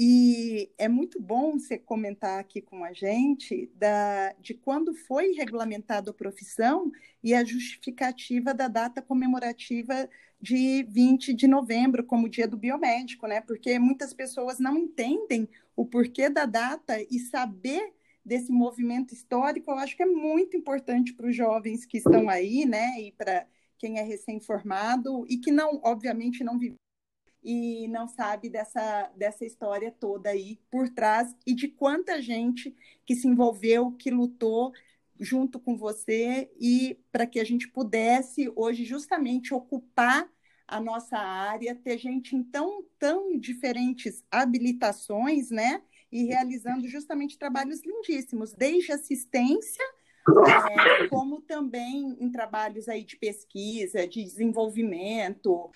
E 0.00 0.70
é 0.78 0.86
muito 0.86 1.20
bom 1.20 1.58
você 1.58 1.76
comentar 1.76 2.38
aqui 2.38 2.62
com 2.62 2.84
a 2.84 2.92
gente 2.92 3.68
da, 3.74 4.32
de 4.40 4.54
quando 4.54 4.94
foi 4.94 5.32
regulamentada 5.32 6.12
a 6.12 6.14
profissão 6.14 6.92
e 7.20 7.34
a 7.34 7.42
justificativa 7.42 8.54
da 8.54 8.68
data 8.68 9.02
comemorativa 9.02 10.08
de 10.40 10.84
20 10.84 11.34
de 11.34 11.48
novembro 11.48 12.04
como 12.04 12.28
dia 12.28 12.46
do 12.46 12.56
biomédico, 12.56 13.26
né? 13.26 13.40
Porque 13.40 13.76
muitas 13.80 14.14
pessoas 14.14 14.60
não 14.60 14.78
entendem 14.78 15.48
o 15.74 15.84
porquê 15.84 16.30
da 16.30 16.46
data 16.46 17.02
e 17.10 17.18
saber 17.18 17.92
desse 18.24 18.52
movimento 18.52 19.12
histórico, 19.12 19.72
eu 19.72 19.78
acho 19.78 19.96
que 19.96 20.04
é 20.04 20.06
muito 20.06 20.56
importante 20.56 21.12
para 21.12 21.26
os 21.26 21.34
jovens 21.34 21.84
que 21.84 21.98
estão 21.98 22.28
aí, 22.28 22.64
né? 22.64 23.00
E 23.00 23.10
para 23.10 23.48
quem 23.76 23.98
é 23.98 24.02
recém-formado 24.02 25.26
e 25.28 25.38
que 25.38 25.50
não, 25.50 25.80
obviamente, 25.82 26.44
não 26.44 26.56
vive 26.56 26.76
e 27.42 27.88
não 27.88 28.08
sabe 28.08 28.48
dessa, 28.48 29.10
dessa 29.16 29.44
história 29.44 29.90
toda 29.90 30.30
aí 30.30 30.58
por 30.70 30.88
trás 30.88 31.34
e 31.46 31.54
de 31.54 31.68
quanta 31.68 32.20
gente 32.20 32.74
que 33.06 33.14
se 33.14 33.28
envolveu, 33.28 33.92
que 33.92 34.10
lutou 34.10 34.72
junto 35.18 35.58
com 35.58 35.76
você 35.76 36.50
e 36.60 36.98
para 37.10 37.26
que 37.26 37.40
a 37.40 37.44
gente 37.44 37.68
pudesse 37.68 38.52
hoje 38.54 38.84
justamente 38.84 39.52
ocupar 39.52 40.28
a 40.66 40.80
nossa 40.80 41.16
área, 41.16 41.74
ter 41.74 41.96
gente 41.96 42.36
em 42.36 42.42
tão, 42.42 42.84
tão 42.98 43.38
diferentes 43.38 44.22
habilitações, 44.30 45.50
né? 45.50 45.82
E 46.12 46.24
realizando 46.24 46.86
justamente 46.86 47.38
trabalhos 47.38 47.82
lindíssimos, 47.82 48.52
desde 48.52 48.92
assistência, 48.92 49.84
é, 50.46 51.08
como 51.08 51.40
também 51.40 52.16
em 52.20 52.30
trabalhos 52.30 52.86
aí 52.88 53.02
de 53.02 53.16
pesquisa, 53.16 54.06
de 54.06 54.22
desenvolvimento, 54.22 55.70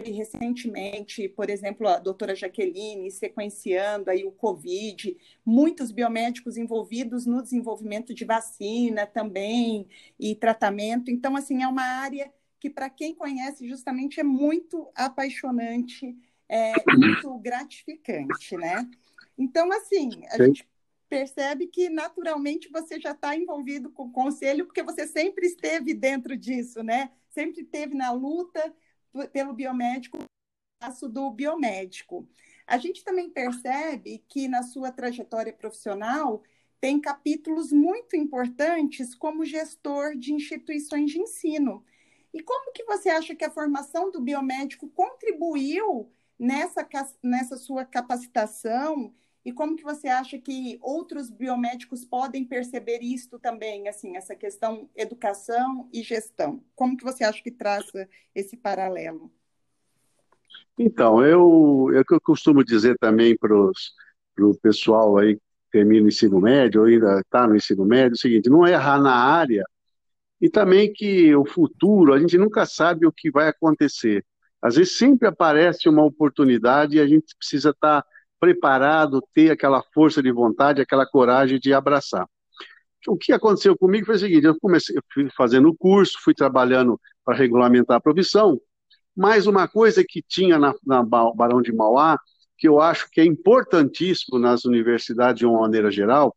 recentemente, 0.00 1.28
por 1.28 1.50
exemplo, 1.50 1.86
a 1.86 1.98
doutora 1.98 2.34
Jaqueline 2.34 3.10
sequenciando 3.10 4.10
aí 4.10 4.24
o 4.24 4.32
Covid, 4.32 5.14
muitos 5.44 5.92
biomédicos 5.92 6.56
envolvidos 6.56 7.26
no 7.26 7.42
desenvolvimento 7.42 8.14
de 8.14 8.24
vacina 8.24 9.06
também 9.06 9.86
e 10.18 10.34
tratamento. 10.34 11.10
Então, 11.10 11.36
assim, 11.36 11.62
é 11.62 11.68
uma 11.68 11.82
área 11.82 12.32
que, 12.58 12.70
para 12.70 12.88
quem 12.88 13.14
conhece, 13.14 13.68
justamente 13.68 14.18
é 14.18 14.22
muito 14.22 14.90
apaixonante, 14.94 16.16
é 16.48 16.72
muito 16.96 17.38
gratificante, 17.38 18.56
né? 18.56 18.88
Então, 19.36 19.70
assim, 19.72 20.08
a 20.28 20.36
Sim. 20.36 20.46
gente 20.46 20.68
percebe 21.06 21.66
que 21.66 21.90
naturalmente 21.90 22.70
você 22.70 22.98
já 22.98 23.10
está 23.10 23.36
envolvido 23.36 23.90
com 23.90 24.04
o 24.04 24.12
conselho, 24.12 24.64
porque 24.64 24.82
você 24.82 25.06
sempre 25.06 25.46
esteve 25.46 25.92
dentro 25.92 26.34
disso, 26.34 26.82
né? 26.82 27.10
Sempre 27.28 27.60
esteve 27.60 27.94
na 27.94 28.10
luta 28.10 28.72
pelo 29.32 29.52
biomédico, 29.52 30.18
passo 30.78 31.08
do 31.08 31.30
biomédico. 31.30 32.28
A 32.66 32.78
gente 32.78 33.04
também 33.04 33.30
percebe 33.30 34.24
que 34.28 34.48
na 34.48 34.62
sua 34.62 34.90
trajetória 34.90 35.52
profissional 35.52 36.42
tem 36.80 37.00
capítulos 37.00 37.70
muito 37.70 38.16
importantes 38.16 39.14
como 39.14 39.44
gestor 39.44 40.16
de 40.16 40.32
instituições 40.32 41.10
de 41.10 41.20
ensino. 41.20 41.84
E 42.34 42.42
como 42.42 42.72
que 42.72 42.84
você 42.84 43.10
acha 43.10 43.34
que 43.34 43.44
a 43.44 43.50
formação 43.50 44.10
do 44.10 44.20
biomédico 44.20 44.88
contribuiu 44.88 46.10
nessa, 46.38 46.86
nessa 47.22 47.56
sua 47.56 47.84
capacitação 47.84 49.14
e 49.44 49.52
como 49.52 49.76
que 49.76 49.82
você 49.82 50.08
acha 50.08 50.38
que 50.38 50.78
outros 50.80 51.28
biomédicos 51.28 52.04
podem 52.04 52.44
perceber 52.44 53.00
isto 53.00 53.38
também, 53.38 53.88
assim, 53.88 54.16
essa 54.16 54.36
questão 54.36 54.88
educação 54.94 55.88
e 55.92 56.02
gestão? 56.02 56.62
Como 56.74 56.96
que 56.96 57.02
você 57.02 57.24
acha 57.24 57.42
que 57.42 57.50
traça 57.50 58.08
esse 58.34 58.56
paralelo? 58.56 59.32
Então, 60.78 61.24
eu, 61.24 61.88
eu, 61.92 62.04
eu 62.08 62.20
costumo 62.20 62.64
dizer 62.64 62.96
também 62.98 63.36
para 63.36 63.54
o 63.54 64.54
pessoal 64.62 65.18
aí 65.18 65.34
que 65.34 65.42
termina 65.72 66.04
o 66.04 66.08
ensino 66.08 66.40
médio 66.40 66.82
ou 66.82 66.86
ainda 66.86 67.20
está 67.20 67.46
no 67.46 67.56
ensino 67.56 67.84
médio, 67.84 68.14
é 68.14 68.18
o 68.18 68.20
seguinte, 68.20 68.48
não 68.48 68.66
errar 68.66 69.00
na 69.00 69.14
área 69.14 69.64
e 70.42 70.50
também 70.50 70.92
que 70.92 71.34
o 71.36 71.44
futuro, 71.44 72.12
a 72.12 72.18
gente 72.18 72.36
nunca 72.36 72.66
sabe 72.66 73.06
o 73.06 73.12
que 73.12 73.30
vai 73.30 73.48
acontecer. 73.48 74.24
Às 74.60 74.74
vezes 74.74 74.98
sempre 74.98 75.28
aparece 75.28 75.88
uma 75.88 76.04
oportunidade 76.04 76.96
e 76.96 77.00
a 77.00 77.06
gente 77.06 77.36
precisa 77.36 77.70
estar 77.70 78.02
tá 78.02 78.08
preparado, 78.42 79.22
ter 79.32 79.52
aquela 79.52 79.80
força 79.94 80.20
de 80.20 80.32
vontade, 80.32 80.82
aquela 80.82 81.06
coragem 81.06 81.60
de 81.60 81.72
abraçar. 81.72 82.28
O 83.06 83.16
que 83.16 83.32
aconteceu 83.32 83.78
comigo 83.78 84.06
foi 84.06 84.16
o 84.16 84.18
seguinte: 84.18 84.44
eu 84.44 84.58
comecei 84.60 84.96
fui 85.14 85.28
fazendo 85.36 85.68
o 85.68 85.76
curso, 85.76 86.18
fui 86.20 86.34
trabalhando 86.34 87.00
para 87.24 87.36
regulamentar 87.36 87.98
a 87.98 88.00
profissão, 88.00 88.60
mas 89.16 89.46
uma 89.46 89.68
coisa 89.68 90.02
que 90.06 90.20
tinha 90.26 90.58
na, 90.58 90.74
na 90.84 91.04
Barão 91.04 91.62
de 91.62 91.72
Mauá, 91.72 92.18
que 92.58 92.66
eu 92.66 92.80
acho 92.80 93.08
que 93.12 93.20
é 93.20 93.24
importantíssimo 93.24 94.40
nas 94.40 94.64
universidades 94.64 95.38
de 95.38 95.46
uma 95.46 95.60
maneira 95.60 95.88
geral, 95.88 96.34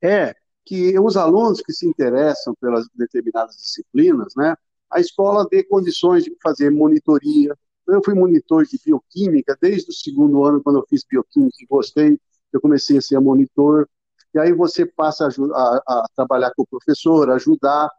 é 0.00 0.36
que 0.64 0.96
os 1.00 1.16
alunos 1.16 1.60
que 1.60 1.72
se 1.72 1.84
interessam 1.84 2.54
pelas 2.60 2.86
determinadas 2.94 3.56
disciplinas, 3.56 4.34
né, 4.36 4.54
a 4.88 5.00
escola 5.00 5.48
dê 5.50 5.64
condições 5.64 6.22
de 6.22 6.36
fazer 6.40 6.70
monitoria, 6.70 7.56
eu 7.92 8.02
fui 8.04 8.14
monitor 8.14 8.64
de 8.64 8.78
bioquímica 8.84 9.56
desde 9.60 9.90
o 9.90 9.94
segundo 9.94 10.44
ano, 10.44 10.62
quando 10.62 10.78
eu 10.78 10.86
fiz 10.88 11.04
bioquímica 11.08 11.56
e 11.60 11.66
gostei, 11.66 12.18
eu 12.52 12.60
comecei 12.60 12.98
a 12.98 13.02
ser 13.02 13.18
monitor. 13.20 13.88
E 14.34 14.38
aí 14.38 14.52
você 14.52 14.86
passa 14.86 15.26
a, 15.26 15.28
a, 15.28 15.82
a 15.86 16.06
trabalhar 16.16 16.52
com 16.56 16.62
o 16.62 16.66
professor, 16.66 17.30
ajudar, 17.30 17.90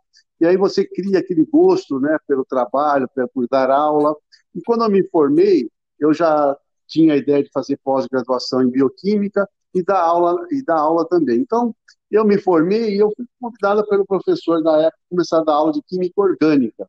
e 0.41 0.45
aí 0.45 0.57
você 0.57 0.85
cria 0.85 1.19
aquele 1.19 1.45
gosto 1.45 1.99
né, 1.99 2.17
pelo 2.27 2.43
trabalho, 2.43 3.09
por 3.33 3.47
dar 3.47 3.69
aula. 3.69 4.15
E 4.53 4.61
quando 4.61 4.83
eu 4.83 4.89
me 4.89 5.07
formei, 5.09 5.69
eu 5.99 6.13
já 6.13 6.57
tinha 6.87 7.13
a 7.13 7.17
ideia 7.17 7.43
de 7.43 7.49
fazer 7.51 7.79
pós-graduação 7.83 8.61
em 8.63 8.69
bioquímica 8.69 9.47
e 9.73 9.83
dar 9.83 10.01
aula 10.01 10.45
e 10.51 10.63
dar 10.63 10.79
aula 10.79 11.07
também. 11.07 11.39
Então, 11.39 11.75
eu 12.11 12.25
me 12.25 12.37
formei 12.37 12.95
e 12.95 12.99
eu 12.99 13.11
fui 13.15 13.25
convidada 13.39 13.85
pelo 13.87 14.05
professor 14.05 14.61
da 14.61 14.81
época 14.81 14.97
começar 15.09 15.39
a 15.39 15.43
dar 15.43 15.53
aula 15.53 15.71
de 15.71 15.81
química 15.83 16.21
orgânica 16.21 16.87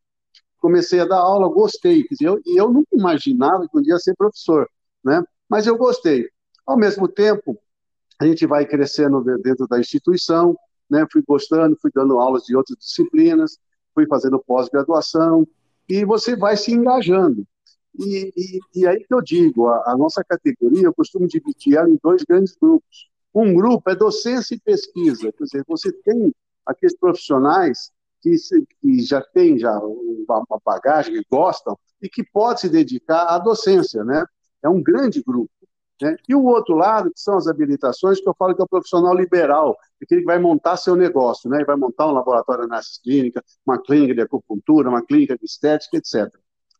comecei 0.65 0.99
a 0.99 1.05
dar 1.05 1.19
aula, 1.19 1.47
gostei. 1.47 2.07
E 2.19 2.25
eu, 2.25 2.41
eu 2.47 2.73
nunca 2.73 2.89
imaginava 2.97 3.69
que 3.69 3.77
um 3.77 3.83
dia 3.83 3.93
ia 3.93 3.99
ser 3.99 4.17
professor, 4.17 4.67
né? 5.05 5.23
Mas 5.47 5.67
eu 5.67 5.77
gostei. 5.77 6.27
Ao 6.67 6.75
mesmo 6.75 7.07
tempo, 7.07 7.59
a 8.19 8.25
gente 8.25 8.47
vai 8.47 8.65
crescendo 8.65 9.23
dentro 9.43 9.69
da 9.69 9.79
instituição, 9.79 10.57
né? 10.89 11.07
Fui 11.13 11.23
gostando, 11.29 11.77
fui 11.83 11.91
dando 11.95 12.19
aulas 12.19 12.45
de 12.45 12.57
outras 12.57 12.79
disciplinas, 12.79 13.59
fui 13.95 14.07
fazendo 14.07 14.39
pós-graduação, 14.39 15.47
e 15.87 16.03
você 16.03 16.35
vai 16.35 16.57
se 16.57 16.73
engajando. 16.73 17.47
E, 17.99 18.33
e, 18.35 18.81
e, 18.81 18.87
aí 18.87 19.05
que 19.05 19.15
eu 19.15 19.21
digo, 19.21 19.69
a, 19.69 19.93
a, 19.93 19.97
nossa 19.99 20.25
categoria, 20.25 20.87
eu 20.87 20.95
costumo 20.95 21.29
dividir 21.29 21.77
ela 21.77 21.91
em 21.91 21.99
dois 22.03 22.25
grandes 22.25 22.57
grupos. 22.57 23.11
Um 23.35 23.53
grupo 23.53 23.91
é 23.91 23.95
docência 23.95 24.55
e 24.55 24.61
pesquisa, 24.61 25.31
quer 25.31 25.45
dizer, 25.45 25.65
você 25.69 25.93
tem 25.93 26.35
aqueles 26.65 26.97
profissionais 26.97 27.93
que, 28.23 28.35
que 28.81 29.03
já 29.03 29.21
tem 29.21 29.59
já 29.59 29.79
uma 30.27 30.61
bagagem, 30.65 31.15
que 31.15 31.27
gostam, 31.31 31.79
e 32.03 32.09
que 32.09 32.23
pode 32.25 32.61
se 32.61 32.69
dedicar 32.69 33.27
à 33.27 33.39
docência, 33.39 34.05
né? 34.05 34.25
É 34.63 34.69
um 34.69 34.83
grande 34.83 35.23
grupo. 35.23 35.51
Né? 36.01 36.17
E 36.29 36.35
o 36.35 36.45
outro 36.45 36.75
lado, 36.75 37.11
que 37.13 37.21
são 37.21 37.37
as 37.37 37.47
habilitações, 37.47 38.21
que 38.21 38.29
eu 38.29 38.35
falo 38.39 38.55
que 38.55 38.61
é 38.61 38.65
o 38.65 38.69
profissional 38.69 39.15
liberal, 39.15 39.77
aquele 40.03 40.23
que 40.23 40.27
vai 40.27 40.39
montar 40.39 40.77
seu 40.77 40.97
negócio, 40.97 41.49
né? 41.49 41.59
Ele 41.59 41.65
vai 41.65 41.77
montar 41.77 42.09
um 42.09 42.13
laboratório 42.13 42.65
análise 42.65 43.01
clínica, 43.03 43.43
uma 43.67 43.81
clínica 43.81 44.15
de 44.15 44.21
acupuntura, 44.23 44.89
uma 44.89 45.05
clínica 45.05 45.37
de 45.37 45.45
estética, 45.45 45.97
etc. 45.97 46.33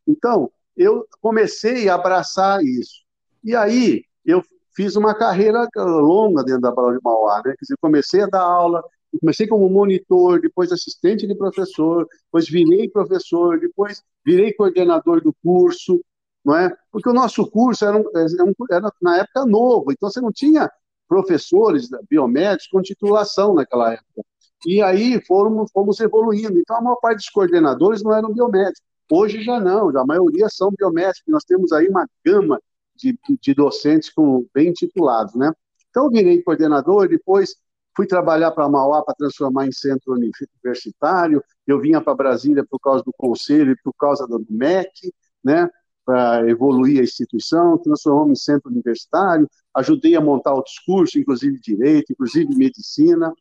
Então, 0.07 0.51
eu 0.75 1.07
comecei 1.21 1.87
a 1.89 1.95
abraçar 1.95 2.61
isso. 2.63 3.03
E 3.43 3.55
aí, 3.55 4.03
eu 4.25 4.43
fiz 4.75 4.95
uma 4.95 5.15
carreira 5.15 5.67
longa 5.75 6.43
dentro 6.43 6.61
da 6.61 6.71
Barão 6.71 6.91
de 6.91 6.99
Mauá, 7.03 7.37
né? 7.37 7.53
Quer 7.57 7.61
dizer, 7.61 7.77
comecei 7.79 8.21
a 8.21 8.27
dar 8.27 8.41
aula, 8.41 8.83
comecei 9.19 9.47
como 9.47 9.69
monitor, 9.69 10.41
depois 10.41 10.71
assistente 10.71 11.27
de 11.27 11.35
professor, 11.35 12.07
depois 12.25 12.49
virei 12.49 12.89
professor, 12.89 13.59
depois 13.59 14.01
virei 14.25 14.53
coordenador 14.53 15.21
do 15.21 15.33
curso, 15.43 16.01
não 16.43 16.55
é? 16.55 16.75
Porque 16.91 17.09
o 17.09 17.13
nosso 17.13 17.49
curso 17.49 17.85
era, 17.85 17.97
um, 17.97 18.53
era 18.71 18.91
na 19.01 19.17
época 19.17 19.45
novo, 19.45 19.91
então 19.91 20.09
você 20.09 20.21
não 20.21 20.31
tinha 20.31 20.69
professores 21.07 21.89
biomédicos 22.09 22.67
com 22.67 22.81
titulação 22.81 23.53
naquela 23.53 23.93
época. 23.93 24.23
E 24.65 24.81
aí 24.81 25.21
fomos, 25.25 25.71
fomos 25.71 25.99
evoluindo. 25.99 26.57
Então, 26.57 26.77
a 26.77 26.81
maior 26.81 26.95
parte 26.97 27.17
dos 27.17 27.29
coordenadores 27.29 28.01
não 28.03 28.13
eram 28.13 28.33
biomédicos. 28.33 28.81
Hoje 29.11 29.43
já 29.43 29.59
não, 29.59 29.95
a 29.95 30.05
maioria 30.05 30.47
são 30.49 30.71
biomédicos. 30.71 31.23
Nós 31.27 31.43
temos 31.43 31.71
aí 31.71 31.87
uma 31.87 32.07
gama 32.25 32.59
de, 32.95 33.17
de 33.39 33.53
docentes 33.53 34.09
com, 34.09 34.45
bem 34.53 34.73
titulados, 34.73 35.35
né? 35.35 35.51
Então, 35.89 36.05
eu 36.05 36.09
virei 36.09 36.41
coordenador, 36.41 37.07
depois 37.07 37.55
fui 37.95 38.05
trabalhar 38.07 38.51
para 38.51 38.69
Mauá 38.69 39.03
para 39.03 39.15
transformar 39.15 39.67
em 39.67 39.71
centro 39.71 40.13
universitário, 40.13 41.43
eu 41.65 41.79
vinha 41.79 42.01
para 42.01 42.15
Brasília 42.15 42.65
por 42.69 42.79
causa 42.79 43.03
do 43.03 43.13
conselho 43.17 43.71
e 43.71 43.81
por 43.83 43.93
causa 43.93 44.27
do 44.27 44.45
MEC, 44.49 45.13
né? 45.43 45.69
para 46.05 46.47
evoluir 46.47 46.99
a 46.99 47.03
instituição, 47.03 47.79
transformamos 47.79 48.39
em 48.39 48.43
centro 48.43 48.69
universitário, 48.69 49.49
ajudei 49.73 50.15
a 50.15 50.21
montar 50.21 50.53
outros 50.53 50.77
cursos, 50.79 51.15
inclusive 51.15 51.59
direito, 51.59 52.13
inclusive 52.13 52.55
medicina. 52.55 53.33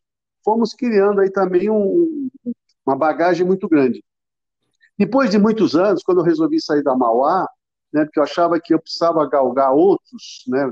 Fomos 0.43 0.73
criando 0.73 1.21
aí 1.21 1.31
também 1.31 1.69
um, 1.69 2.31
uma 2.87 2.97
bagagem 2.97 3.47
muito 3.47 3.69
grande. 3.69 4.03
Depois 4.99 5.31
de 5.31 5.39
muitos 5.39 5.77
anos, 5.77 6.03
quando 6.03 6.19
eu 6.19 6.25
resolvi 6.25 6.61
sair 6.61 6.83
da 6.83 6.97
Mauá, 6.97 7.47
né, 7.93 8.05
porque 8.05 8.19
eu 8.19 8.25
achava 8.25 8.59
que 8.59 8.73
eu 8.73 8.81
precisava 8.81 9.29
galgar 9.29 9.73
outros 9.73 10.45
né, 10.49 10.71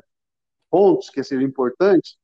pontos 0.71 1.11
que 1.11 1.23
seriam 1.23 1.47
importantes, 1.47 2.17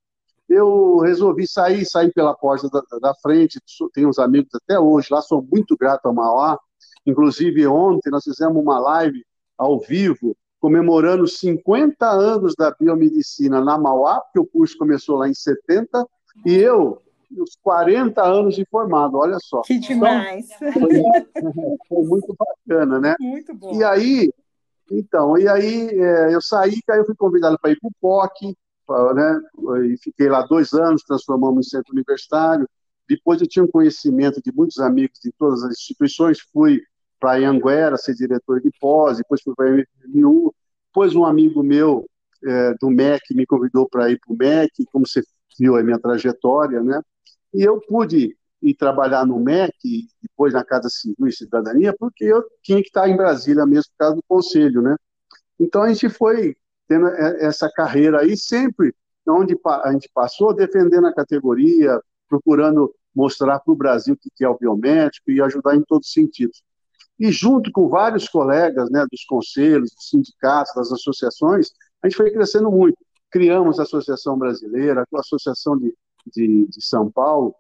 eu 0.49 0.99
resolvi 0.99 1.47
sair, 1.47 1.85
sair 1.85 2.13
pela 2.13 2.35
porta 2.35 2.69
da, 2.71 2.83
da 2.99 3.15
frente, 3.15 3.61
tenho 3.93 4.09
uns 4.09 4.19
amigos 4.19 4.51
até 4.55 4.79
hoje 4.81 5.09
lá, 5.11 5.21
sou 5.21 5.43
muito 5.43 5.77
grato 5.77 6.07
ao 6.07 6.15
Mauá, 6.15 6.59
inclusive 7.07 7.67
ontem 7.67 8.11
nós 8.11 8.25
fizemos 8.25 8.61
uma 8.61 8.79
live 8.79 9.23
ao 9.57 9.79
vivo, 9.79 10.37
comemorando 10.59 11.27
50 11.27 12.09
anos 12.09 12.55
da 12.57 12.71
biomedicina 12.71 13.63
na 13.63 13.77
Mauá, 13.77 14.21
porque 14.21 14.41
o 14.41 14.47
curso 14.47 14.77
começou 14.79 15.17
lá 15.19 15.29
em 15.29 15.35
70, 15.35 16.07
e 16.47 16.55
eu, 16.55 17.03
os 17.37 17.57
40 17.63 18.23
anos 18.23 18.55
de 18.57 18.65
formado, 18.71 19.19
olha 19.19 19.37
só. 19.41 19.61
Que 19.63 19.79
demais! 19.79 20.49
Então, 20.61 20.73
foi, 20.73 20.91
foi, 21.89 22.05
muito 22.05 22.35
bacana, 22.39 22.99
né? 22.99 23.15
Muito 23.21 23.55
bom. 23.55 23.75
E 23.75 23.85
aí, 23.85 24.33
então, 24.91 25.37
e 25.37 25.47
aí 25.47 25.89
é, 25.91 26.35
eu 26.35 26.41
saí, 26.41 26.81
aí 26.89 26.99
eu 26.99 27.05
fui 27.05 27.15
convidado 27.17 27.59
para 27.61 27.71
ir 27.71 27.79
para 27.79 27.89
o 27.89 27.93
POC, 28.01 28.57
né? 29.15 29.41
E 29.85 29.97
fiquei 29.99 30.29
lá 30.29 30.43
dois 30.43 30.73
anos, 30.73 31.03
transformamos 31.03 31.67
em 31.67 31.71
centro 31.71 31.93
universitário. 31.93 32.69
Depois 33.09 33.41
eu 33.41 33.49
tinha 33.49 33.65
um 33.65 33.71
conhecimento 33.71 34.41
de 34.43 34.53
muitos 34.53 34.79
amigos 34.79 35.19
de 35.23 35.33
todas 35.33 35.63
as 35.63 35.73
instituições, 35.73 36.41
fui 36.53 36.83
para 37.19 37.37
Anguera 37.49 37.97
ser 37.97 38.15
diretor 38.15 38.61
de 38.61 38.71
pós, 38.81 39.19
depois 39.19 39.41
fui 39.43 39.55
para 39.55 39.71
MU, 40.07 40.55
depois 40.87 41.15
um 41.15 41.25
amigo 41.25 41.63
meu 41.63 42.07
é, 42.45 42.75
do 42.81 42.91
MEC 42.91 43.35
me 43.35 43.47
convidou 43.47 43.89
para 43.89 44.11
ir 44.11 44.19
para 44.21 44.33
o 44.33 44.37
MEC, 44.37 44.85
como 44.93 45.07
você 45.07 45.23
viu 45.59 45.77
a 45.77 45.83
minha 45.83 45.99
trajetória, 45.99 46.83
né? 46.83 47.01
E 47.53 47.63
eu 47.63 47.81
pude 47.81 48.37
ir 48.63 48.75
trabalhar 48.75 49.27
no 49.27 49.41
MEC, 49.41 50.09
depois 50.23 50.53
na 50.53 50.65
Casa 50.65 50.89
Civil 50.89 51.27
e 51.27 51.33
Cidadania, 51.33 51.95
porque 51.99 52.25
eu 52.25 52.45
tinha 52.63 52.81
que 52.81 52.89
estar 52.89 53.09
em 53.09 53.17
Brasília 53.17 53.67
mesmo 53.67 53.91
por 53.93 53.99
causa 53.99 54.17
do 54.17 54.25
conselho, 54.29 54.83
né? 54.83 54.97
Então 55.59 55.83
a 55.83 55.89
gente 55.89 56.09
foi 56.09 56.57
tendo 56.89 57.07
essa 57.07 57.71
carreira 57.71 58.23
aí 58.23 58.37
sempre 58.37 58.95
onde 59.29 59.55
a 59.65 59.93
gente 59.93 60.11
passou 60.15 60.55
defendendo 60.55 61.07
a 61.07 61.15
categoria, 61.15 62.01
procurando 62.29 62.95
mostrar 63.15 63.61
para 63.61 63.73
o 63.73 63.77
Brasil 63.77 64.15
o 64.15 64.19
que 64.19 64.43
é 64.43 64.49
o 64.49 64.57
biomédico 64.57 65.31
e 65.31 65.43
ajudar 65.43 65.77
em 65.77 65.83
todos 65.83 66.09
os 66.09 66.15
sentidos 66.15 66.63
e 67.19 67.33
junto 67.33 67.73
com 67.73 67.89
vários 67.89 68.29
colegas 68.29 68.91
né, 68.91 69.05
dos 69.11 69.25
conselhos, 69.25 69.91
dos 69.91 70.09
sindicatos, 70.09 70.73
das 70.75 70.93
associações, 70.93 71.73
a 72.03 72.09
gente 72.09 72.17
foi 72.17 72.31
crescendo 72.31 72.71
muito. 72.71 72.97
Criamos 73.31 73.81
a 73.81 73.83
Associação 73.83 74.39
Brasileira, 74.39 75.05
a 75.13 75.21
Associação 75.21 75.77
de, 75.77 75.93
de, 76.27 76.67
de 76.67 76.85
São 76.85 77.11
Paulo. 77.11 77.55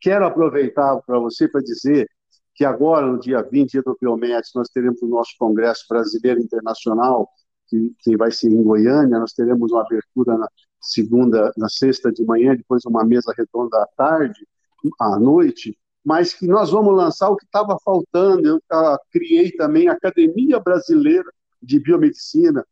Quero 0.00 0.26
aproveitar 0.26 1.00
para 1.02 1.18
você 1.18 1.48
para 1.48 1.62
dizer 1.62 2.08
que 2.54 2.64
agora, 2.64 3.06
no 3.06 3.18
dia 3.18 3.42
20, 3.42 3.70
dia 3.70 3.82
do 3.82 3.96
Biomédico, 3.98 4.58
nós 4.58 4.68
teremos 4.68 5.00
o 5.00 5.06
nosso 5.06 5.34
Congresso 5.38 5.84
Brasileiro 5.88 6.40
Internacional, 6.40 7.28
que, 7.70 7.94
que 8.00 8.16
vai 8.16 8.32
ser 8.32 8.48
em 8.48 8.62
Goiânia, 8.62 9.18
nós 9.18 9.32
teremos 9.32 9.70
uma 9.70 9.82
abertura 9.82 10.36
na 10.36 10.48
segunda, 10.80 11.52
na 11.56 11.68
sexta 11.68 12.12
de 12.12 12.24
manhã, 12.24 12.56
depois 12.56 12.84
uma 12.84 13.04
mesa 13.04 13.32
redonda 13.36 13.82
à 13.82 13.86
tarde, 13.96 14.46
à 14.98 15.18
noite, 15.18 15.78
mas 16.04 16.34
que 16.34 16.46
nós 16.46 16.70
vamos 16.70 16.96
lançar 16.96 17.30
o 17.30 17.36
que 17.36 17.44
estava 17.44 17.78
faltando. 17.84 18.48
Eu 18.48 18.60
criei 19.12 19.52
também 19.52 19.88
a 19.88 19.92
Academia 19.92 20.58
Brasileira 20.58 21.30
de 21.62 21.78
Biomedicina 21.78 22.66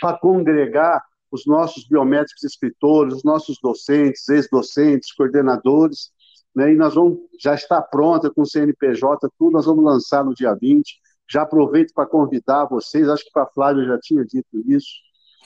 para 0.00 0.18
congregar 0.18 1.02
os 1.30 1.44
nossos 1.44 1.86
biomédicos 1.86 2.44
escritores, 2.44 3.14
os 3.14 3.24
nossos 3.24 3.58
docentes, 3.60 4.28
ex-docentes, 4.28 5.12
coordenadores, 5.12 6.10
né? 6.54 6.72
e 6.72 6.76
nós 6.76 6.94
vamos, 6.94 7.18
já 7.40 7.54
está 7.54 7.82
pronta 7.82 8.30
com 8.30 8.42
o 8.42 8.46
CNPJ, 8.46 9.28
tudo, 9.38 9.52
nós 9.52 9.66
vamos 9.66 9.84
lançar 9.84 10.24
no 10.24 10.34
dia 10.34 10.54
20. 10.54 11.00
Já 11.28 11.42
aproveito 11.42 11.92
para 11.92 12.06
convidar 12.06 12.66
vocês, 12.66 13.08
acho 13.08 13.24
que 13.24 13.32
para 13.32 13.44
a 13.44 13.50
Flávia 13.50 13.84
já 13.84 13.98
tinha 13.98 14.24
dito 14.24 14.62
isso, 14.66 14.94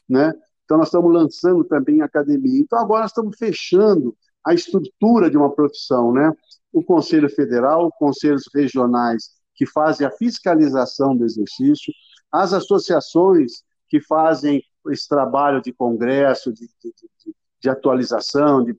né? 0.08 0.32
Então, 0.64 0.78
nós 0.78 0.88
estamos 0.88 1.12
lançando 1.12 1.64
também 1.64 2.00
a 2.00 2.04
academia. 2.04 2.60
Então, 2.60 2.78
agora 2.78 3.02
nós 3.02 3.10
estamos 3.10 3.36
fechando 3.36 4.16
a 4.46 4.54
estrutura 4.54 5.28
de 5.30 5.36
uma 5.36 5.52
profissão, 5.52 6.12
né? 6.12 6.32
o 6.72 6.82
Conselho 6.82 7.28
Federal, 7.28 7.90
conselhos 7.98 8.44
regionais 8.54 9.30
que 9.54 9.66
fazem 9.66 10.06
a 10.06 10.10
fiscalização 10.10 11.16
do 11.16 11.24
exercício, 11.24 11.92
as 12.32 12.52
associações 12.52 13.62
que 13.88 14.00
fazem 14.00 14.62
esse 14.88 15.08
trabalho 15.08 15.60
de 15.60 15.72
congresso, 15.72 16.52
de, 16.52 16.66
de, 16.82 16.94
de, 17.24 17.34
de 17.60 17.68
atualização, 17.68 18.64
de 18.64 18.74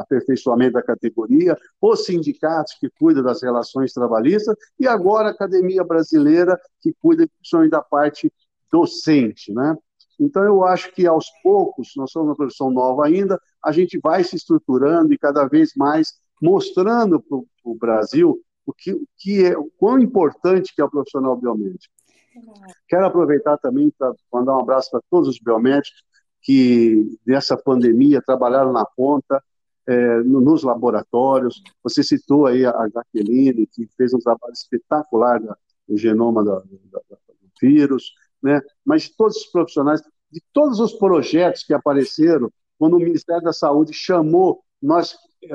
aperfeiçoamento 0.00 0.72
da 0.72 0.82
categoria, 0.82 1.56
os 1.80 2.04
sindicatos 2.04 2.74
que 2.80 2.90
cuidam 2.90 3.22
das 3.22 3.42
relações 3.42 3.92
trabalhistas 3.92 4.56
e 4.78 4.86
agora 4.86 5.28
a 5.28 5.32
Academia 5.32 5.84
Brasileira 5.84 6.58
que 6.80 6.92
cuida 7.00 7.26
principalmente 7.38 7.70
da 7.70 7.82
parte 7.82 8.32
docente, 8.70 9.52
né? 9.52 9.76
Então, 10.18 10.42
eu 10.42 10.64
acho 10.64 10.92
que 10.92 11.06
aos 11.06 11.26
poucos, 11.42 11.92
nós 11.96 12.10
somos 12.10 12.28
uma 12.28 12.36
profissão 12.36 12.70
nova 12.70 13.06
ainda, 13.06 13.38
a 13.62 13.70
gente 13.70 13.98
vai 14.02 14.24
se 14.24 14.34
estruturando 14.34 15.12
e 15.12 15.18
cada 15.18 15.46
vez 15.46 15.72
mais 15.76 16.14
mostrando 16.40 17.20
para 17.20 17.38
o 17.64 17.74
Brasil 17.74 18.40
o 18.64 18.72
que, 18.72 18.92
o 18.92 19.06
que 19.18 19.44
é, 19.44 19.56
o 19.56 19.70
quão 19.76 19.98
importante 19.98 20.74
que 20.74 20.80
é 20.80 20.84
o 20.84 20.90
profissional 20.90 21.36
biomédico. 21.36 21.94
Quero 22.88 23.06
aproveitar 23.06 23.56
também 23.58 23.90
para 23.96 24.12
mandar 24.32 24.56
um 24.56 24.60
abraço 24.60 24.90
para 24.90 25.00
todos 25.10 25.28
os 25.28 25.38
biomédicos 25.38 26.02
que 26.46 27.18
nessa 27.26 27.56
pandemia 27.56 28.22
trabalharam 28.24 28.72
na 28.72 28.84
ponta, 28.84 29.42
é, 29.84 30.20
nos 30.20 30.62
laboratórios. 30.62 31.60
Você 31.82 32.04
citou 32.04 32.46
aí 32.46 32.64
a 32.64 32.88
Jaqueline, 32.94 33.66
que 33.66 33.88
fez 33.96 34.14
um 34.14 34.20
trabalho 34.20 34.52
espetacular 34.52 35.40
no 35.88 35.96
genoma 35.96 36.44
do, 36.44 36.60
do, 36.60 37.02
do 37.08 37.50
vírus, 37.60 38.12
né? 38.40 38.62
mas 38.84 39.08
todos 39.08 39.38
os 39.38 39.46
profissionais, 39.46 40.00
de 40.30 40.40
todos 40.52 40.78
os 40.78 40.92
projetos 40.92 41.64
que 41.64 41.74
apareceram, 41.74 42.48
quando 42.78 42.94
o 42.94 43.00
Ministério 43.00 43.42
da 43.42 43.52
Saúde 43.52 43.92
chamou 43.92 44.62
nós 44.80 45.16
é, 45.42 45.48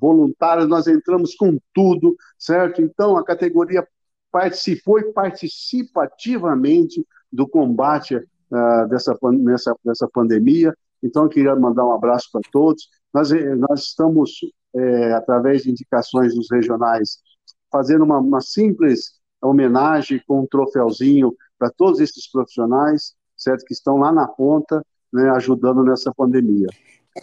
voluntários, 0.00 0.66
nós 0.66 0.86
entramos 0.86 1.34
com 1.34 1.58
tudo, 1.74 2.16
certo? 2.38 2.80
Então, 2.80 3.18
a 3.18 3.24
categoria 3.24 3.86
participou 4.32 5.00
e 5.00 5.12
participativamente 5.12 7.06
do 7.30 7.46
combate 7.46 8.26
uh, 8.50 8.88
dessa, 8.88 9.16
nessa, 9.32 9.74
dessa 9.84 10.08
pandemia. 10.08 10.74
Então, 11.02 11.24
eu 11.24 11.28
queria 11.28 11.54
mandar 11.54 11.84
um 11.86 11.92
abraço 11.92 12.28
para 12.32 12.40
todos. 12.52 12.88
Nós, 13.12 13.30
eh, 13.30 13.54
nós 13.54 13.84
estamos, 13.84 14.32
é, 14.74 15.12
através 15.12 15.62
de 15.62 15.70
indicações 15.70 16.34
dos 16.34 16.48
regionais, 16.50 17.18
fazendo 17.70 18.04
uma, 18.04 18.18
uma 18.18 18.40
simples 18.40 19.18
homenagem 19.40 20.20
com 20.26 20.40
um 20.40 20.46
troféuzinho 20.46 21.32
para 21.58 21.70
todos 21.70 22.00
esses 22.00 22.30
profissionais, 22.30 23.14
certo, 23.36 23.64
que 23.64 23.72
estão 23.72 23.96
lá 23.96 24.12
na 24.12 24.26
ponta, 24.26 24.84
né, 25.12 25.30
ajudando 25.30 25.84
nessa 25.84 26.12
pandemia. 26.12 26.68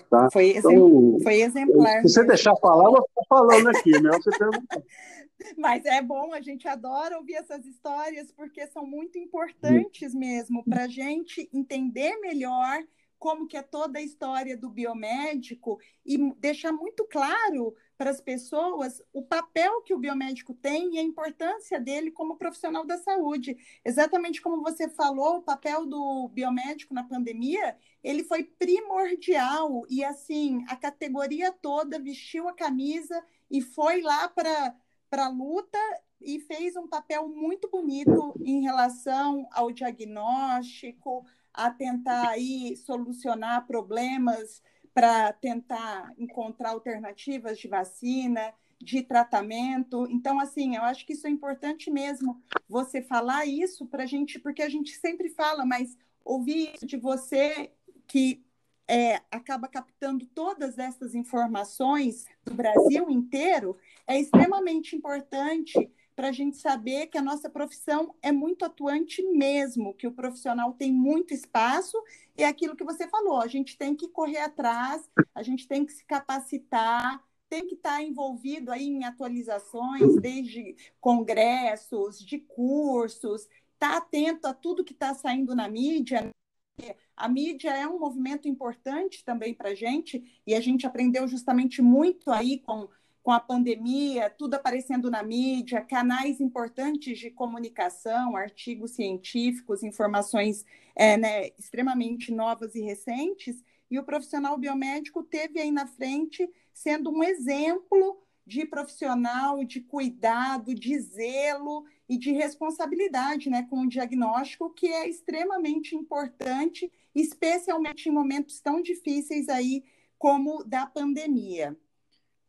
Tá? 0.09 0.29
Foi, 0.31 0.57
então, 0.57 1.17
foi 1.21 1.41
exemplar. 1.41 2.01
Se 2.01 2.13
você 2.13 2.23
deixar 2.23 2.55
falar, 2.57 2.85
eu 2.85 2.91
vou 2.91 3.07
ficar 3.07 3.23
falando 3.27 3.67
aqui, 3.69 3.91
né? 3.91 4.11
Você 4.11 4.29
Mas 5.57 5.85
é 5.85 6.01
bom, 6.01 6.33
a 6.33 6.41
gente 6.41 6.67
adora 6.67 7.17
ouvir 7.17 7.35
essas 7.35 7.65
histórias, 7.65 8.31
porque 8.31 8.65
são 8.67 8.85
muito 8.85 9.17
importantes 9.17 10.13
mesmo 10.13 10.63
para 10.63 10.83
a 10.83 10.87
gente 10.87 11.49
entender 11.53 12.17
melhor 12.19 12.81
como 13.17 13.47
que 13.47 13.57
é 13.57 13.61
toda 13.61 13.99
a 13.99 14.01
história 14.01 14.57
do 14.57 14.69
biomédico 14.69 15.79
e 16.05 16.17
deixar 16.35 16.71
muito 16.71 17.05
claro 17.05 17.75
para 17.97 18.09
as 18.09 18.19
pessoas 18.19 19.01
o 19.13 19.21
papel 19.21 19.81
que 19.81 19.93
o 19.93 19.97
biomédico 19.97 20.53
tem 20.53 20.95
e 20.95 20.99
a 20.99 21.03
importância 21.03 21.79
dele 21.79 22.11
como 22.11 22.37
profissional 22.37 22.85
da 22.85 22.97
saúde. 22.97 23.57
Exatamente 23.83 24.41
como 24.41 24.61
você 24.61 24.89
falou, 24.89 25.37
o 25.37 25.43
papel 25.43 25.85
do 25.85 26.29
biomédico 26.33 26.93
na 26.93 27.03
pandemia, 27.03 27.77
ele 28.03 28.23
foi 28.23 28.43
primordial 28.43 29.85
e 29.89 30.03
assim, 30.03 30.65
a 30.67 30.75
categoria 30.75 31.51
toda 31.51 31.99
vestiu 31.99 32.47
a 32.47 32.53
camisa 32.53 33.23
e 33.49 33.61
foi 33.61 34.01
lá 34.01 34.27
para 34.27 34.75
para 35.09 35.27
a 35.27 35.29
luta 35.29 35.77
e 36.19 36.39
fez 36.39 36.75
um 36.75 36.87
papel 36.87 37.29
muito 37.29 37.69
bonito 37.69 38.33
em 38.43 38.61
relação 38.61 39.47
ao 39.51 39.71
diagnóstico, 39.71 41.25
a 41.55 41.69
tentar 41.71 42.29
aí 42.29 42.75
solucionar 42.77 43.65
problemas 43.65 44.61
para 44.93 45.33
tentar 45.33 46.13
encontrar 46.17 46.69
alternativas 46.69 47.59
de 47.59 47.67
vacina, 47.67 48.53
de 48.81 49.01
tratamento. 49.01 50.07
Então, 50.09 50.39
assim, 50.39 50.75
eu 50.75 50.83
acho 50.83 51.05
que 51.05 51.13
isso 51.13 51.27
é 51.27 51.29
importante 51.29 51.89
mesmo, 51.89 52.41
você 52.67 53.01
falar 53.01 53.45
isso 53.45 53.85
para 53.85 54.03
a 54.03 54.05
gente, 54.05 54.39
porque 54.39 54.61
a 54.61 54.69
gente 54.69 54.91
sempre 54.95 55.29
fala, 55.29 55.65
mas 55.65 55.97
ouvir 56.23 56.73
isso 56.75 56.85
de 56.85 56.97
você 56.97 57.71
que 58.07 58.45
é, 58.87 59.15
acaba 59.31 59.67
captando 59.67 60.25
todas 60.27 60.77
essas 60.77 61.15
informações 61.15 62.25
do 62.43 62.53
Brasil 62.53 63.09
inteiro 63.09 63.77
é 64.07 64.19
extremamente 64.19 64.95
importante 64.95 65.91
para 66.15 66.29
a 66.29 66.31
gente 66.31 66.57
saber 66.57 67.07
que 67.07 67.17
a 67.17 67.21
nossa 67.21 67.49
profissão 67.49 68.15
é 68.21 68.31
muito 68.31 68.63
atuante 68.63 69.21
mesmo, 69.21 69.93
que 69.93 70.07
o 70.07 70.13
profissional 70.13 70.73
tem 70.73 70.91
muito 70.91 71.33
espaço 71.33 72.01
e 72.37 72.43
é 72.43 72.47
aquilo 72.47 72.75
que 72.75 72.83
você 72.83 73.07
falou, 73.07 73.41
a 73.41 73.47
gente 73.47 73.77
tem 73.77 73.95
que 73.95 74.07
correr 74.07 74.39
atrás, 74.39 75.09
a 75.33 75.43
gente 75.43 75.67
tem 75.67 75.85
que 75.85 75.91
se 75.91 76.05
capacitar, 76.05 77.21
tem 77.49 77.67
que 77.67 77.75
estar 77.75 78.01
envolvido 78.01 78.71
aí 78.71 78.85
em 78.85 79.03
atualizações, 79.03 80.15
desde 80.21 80.75
congressos, 80.99 82.19
de 82.19 82.39
cursos, 82.39 83.43
estar 83.73 83.91
tá 83.91 83.97
atento 83.97 84.47
a 84.47 84.53
tudo 84.53 84.83
que 84.83 84.93
está 84.93 85.13
saindo 85.13 85.53
na 85.53 85.67
mídia. 85.67 86.21
Né? 86.21 86.95
A 87.15 87.29
mídia 87.29 87.71
é 87.71 87.87
um 87.87 87.99
movimento 87.99 88.47
importante 88.47 89.23
também 89.23 89.53
para 89.53 89.69
a 89.69 89.75
gente, 89.75 90.41
e 90.45 90.55
a 90.55 90.59
gente 90.59 90.85
aprendeu 90.87 91.27
justamente 91.27 91.81
muito 91.81 92.31
aí 92.31 92.59
com 92.59 92.89
com 93.25 93.31
a 93.31 93.39
pandemia, 93.39 94.29
tudo 94.29 94.53
aparecendo 94.53 95.09
na 95.09 95.23
mídia, 95.23 95.81
canais 95.81 96.39
importantes 96.39 97.17
de 97.17 97.31
comunicação, 97.31 98.37
artigos 98.37 98.91
científicos, 98.91 99.81
informações 99.81 100.63
é, 100.95 101.17
né, 101.17 101.47
extremamente 101.57 102.31
novas 102.31 102.75
e 102.75 102.81
recentes, 102.81 103.63
e 103.89 103.97
o 103.97 104.03
profissional 104.03 104.55
biomédico 104.59 105.23
teve 105.23 105.59
aí 105.59 105.71
na 105.71 105.87
frente 105.87 106.47
sendo 106.71 107.09
um 107.09 107.23
exemplo 107.23 108.21
de 108.45 108.63
profissional, 108.63 109.63
de 109.63 109.81
cuidado, 109.81 110.75
de 110.75 110.99
zelo 110.99 111.83
e 112.07 112.19
de 112.19 112.31
responsabilidade 112.31 113.49
né, 113.49 113.65
com 113.67 113.81
o 113.81 113.89
diagnóstico, 113.89 114.69
que 114.69 114.85
é 114.85 115.09
extremamente 115.09 115.95
importante, 115.95 116.91
especialmente 117.15 118.07
em 118.07 118.11
momentos 118.11 118.59
tão 118.59 118.83
difíceis 118.83 119.49
aí 119.49 119.83
como 120.15 120.63
da 120.63 120.85
pandemia. 120.85 121.75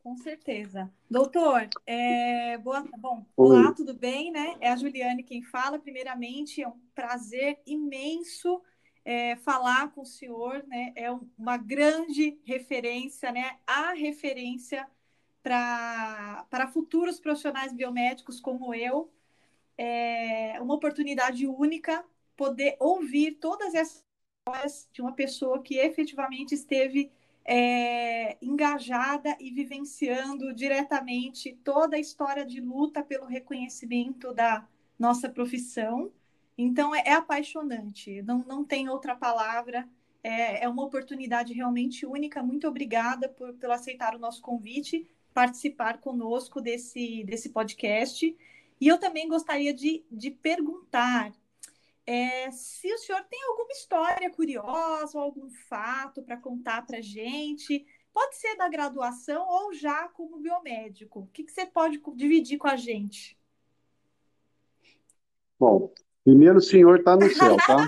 Com 0.06 0.16
certeza. 0.18 0.88
Doutor, 1.10 1.68
é, 1.84 2.56
boa, 2.58 2.86
bom, 2.96 3.26
olá, 3.36 3.72
tudo 3.72 3.92
bem, 3.92 4.30
né? 4.30 4.56
É 4.60 4.70
a 4.70 4.76
Juliane 4.76 5.24
quem 5.24 5.42
fala. 5.42 5.80
Primeiramente, 5.80 6.62
é 6.62 6.68
um 6.68 6.78
prazer 6.94 7.58
imenso 7.66 8.62
é, 9.04 9.34
falar 9.34 9.90
com 9.90 10.02
o 10.02 10.06
senhor, 10.06 10.64
né? 10.68 10.92
É 10.94 11.10
uma 11.36 11.56
grande 11.56 12.38
referência, 12.44 13.32
né? 13.32 13.58
A 13.66 13.94
referência 13.94 14.88
para 15.42 16.70
futuros 16.72 17.18
profissionais 17.18 17.72
biomédicos 17.72 18.38
como 18.38 18.72
eu. 18.72 19.12
É 19.76 20.56
uma 20.60 20.74
oportunidade 20.74 21.48
única 21.48 22.04
poder 22.36 22.76
ouvir 22.78 23.40
todas 23.40 23.74
essas 23.74 24.04
histórias 24.38 24.88
de 24.92 25.02
uma 25.02 25.14
pessoa 25.14 25.60
que 25.60 25.78
efetivamente 25.78 26.54
esteve 26.54 27.10
é, 27.46 28.36
engajada 28.42 29.36
e 29.38 29.52
vivenciando 29.52 30.52
diretamente 30.52 31.56
toda 31.62 31.96
a 31.96 32.00
história 32.00 32.44
de 32.44 32.60
luta 32.60 33.04
pelo 33.04 33.24
reconhecimento 33.24 34.34
da 34.34 34.66
nossa 34.98 35.28
profissão. 35.28 36.10
Então, 36.58 36.92
é, 36.92 37.02
é 37.06 37.12
apaixonante, 37.12 38.20
não, 38.22 38.38
não 38.40 38.64
tem 38.64 38.88
outra 38.88 39.14
palavra. 39.14 39.88
É, 40.24 40.64
é, 40.64 40.68
uma 40.68 40.82
oportunidade 40.82 41.52
realmente 41.52 42.04
única. 42.04 42.42
Muito 42.42 42.66
obrigada 42.66 43.28
por, 43.28 43.52
por 43.54 43.70
aceitar 43.70 44.16
o 44.16 44.18
nosso 44.18 44.42
convite, 44.42 45.06
participar 45.32 45.98
conosco 45.98 46.60
desse, 46.60 47.22
desse 47.22 47.50
podcast. 47.50 48.36
E 48.80 48.88
eu 48.88 48.98
também 48.98 49.28
gostaria 49.28 49.72
de, 49.72 50.04
de 50.10 50.32
perguntar 50.32 51.32
é, 52.06 52.50
se 52.52 52.92
o 52.92 52.98
senhor 52.98 53.22
tem 53.28 53.42
alguma 53.44 53.72
história 53.72 54.30
curiosa 54.30 55.18
algum 55.18 55.50
fato 55.68 56.22
para 56.22 56.36
contar 56.36 56.86
para 56.86 56.98
a 56.98 57.02
gente, 57.02 57.84
pode 58.12 58.36
ser 58.36 58.56
da 58.56 58.68
graduação 58.68 59.44
ou 59.48 59.74
já 59.74 60.08
como 60.08 60.38
biomédico. 60.38 61.20
O 61.20 61.26
que, 61.26 61.42
que 61.44 61.52
você 61.52 61.66
pode 61.66 62.00
dividir 62.14 62.58
com 62.58 62.68
a 62.68 62.76
gente? 62.76 63.36
Bom, 65.58 65.92
primeiro 66.22 66.58
o 66.58 66.62
senhor 66.62 67.00
está 67.00 67.16
no 67.16 67.28
céu, 67.30 67.56
tá? 67.56 67.86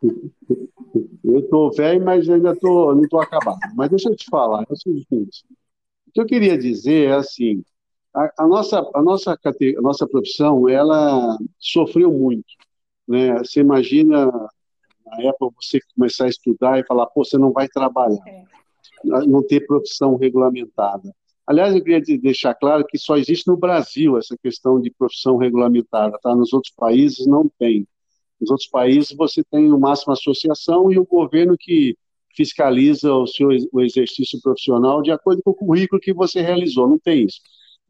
Eu 1.22 1.40
estou 1.40 1.70
velho, 1.72 2.04
mas 2.04 2.28
ainda 2.28 2.56
tô, 2.56 2.94
não 2.94 3.02
estou 3.02 3.20
acabado. 3.20 3.60
Mas 3.74 3.90
deixa 3.90 4.08
eu 4.08 4.16
te 4.16 4.26
falar, 4.28 4.62
é 4.68 4.72
o 4.72 4.76
seguinte. 4.76 5.44
O 6.08 6.12
que 6.12 6.20
eu 6.20 6.26
queria 6.26 6.58
dizer 6.58 7.08
é 7.08 7.12
assim, 7.12 7.62
a, 8.14 8.30
a, 8.38 8.46
nossa, 8.46 8.78
a, 8.94 9.02
nossa, 9.02 9.32
a 9.32 9.80
nossa 9.80 10.06
profissão, 10.06 10.68
ela 10.68 11.38
sofreu 11.58 12.12
muito. 12.12 12.48
Né? 13.06 13.38
Você 13.38 13.60
imagina, 13.60 14.26
na 15.06 15.22
época, 15.22 15.54
você 15.60 15.80
começar 15.94 16.26
a 16.26 16.28
estudar 16.28 16.78
e 16.78 16.86
falar, 16.86 17.06
pô, 17.06 17.24
você 17.24 17.38
não 17.38 17.52
vai 17.52 17.68
trabalhar, 17.68 18.22
é. 18.26 18.44
não 19.26 19.42
ter 19.42 19.66
profissão 19.66 20.16
regulamentada. 20.16 21.14
Aliás, 21.46 21.74
eu 21.74 21.82
queria 21.82 22.00
deixar 22.18 22.54
claro 22.54 22.84
que 22.86 22.96
só 22.96 23.16
existe 23.16 23.48
no 23.48 23.56
Brasil 23.56 24.16
essa 24.16 24.36
questão 24.40 24.80
de 24.80 24.90
profissão 24.90 25.36
regulamentada, 25.36 26.16
tá? 26.22 26.34
Nos 26.34 26.52
outros 26.52 26.72
países 26.76 27.26
não 27.26 27.48
tem. 27.58 27.86
Nos 28.40 28.50
outros 28.50 28.68
países 28.68 29.12
você 29.16 29.42
tem 29.42 29.68
no 29.68 29.78
máximo 29.78 30.12
associação 30.12 30.92
e 30.92 30.98
o 30.98 31.04
governo 31.04 31.56
que 31.58 31.96
fiscaliza 32.36 33.12
o 33.12 33.26
seu 33.26 33.48
o 33.72 33.80
exercício 33.80 34.40
profissional 34.40 35.02
de 35.02 35.10
acordo 35.10 35.42
com 35.42 35.50
o 35.50 35.54
currículo 35.54 36.00
que 36.00 36.12
você 36.12 36.40
realizou. 36.40 36.88
Não 36.88 36.98
tem 36.98 37.24
isso. 37.24 37.40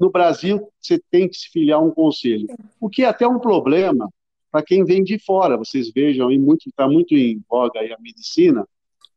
No 0.01 0.11
Brasil, 0.11 0.67
você 0.81 0.99
tem 1.11 1.29
que 1.29 1.37
se 1.37 1.51
filiar 1.51 1.79
a 1.79 1.83
um 1.83 1.91
conselho, 1.91 2.47
o 2.81 2.89
que 2.89 3.03
é 3.03 3.07
até 3.07 3.29
um 3.29 3.39
problema 3.39 4.09
para 4.51 4.65
quem 4.65 4.83
vem 4.83 5.05
de 5.05 5.19
fora. 5.19 5.59
Vocês 5.59 5.93
vejam, 5.93 6.31
está 6.33 6.89
muito 6.89 7.15
em 7.15 7.43
voga 7.49 7.81
aí 7.81 7.93
a 7.93 8.01
medicina, 8.01 8.67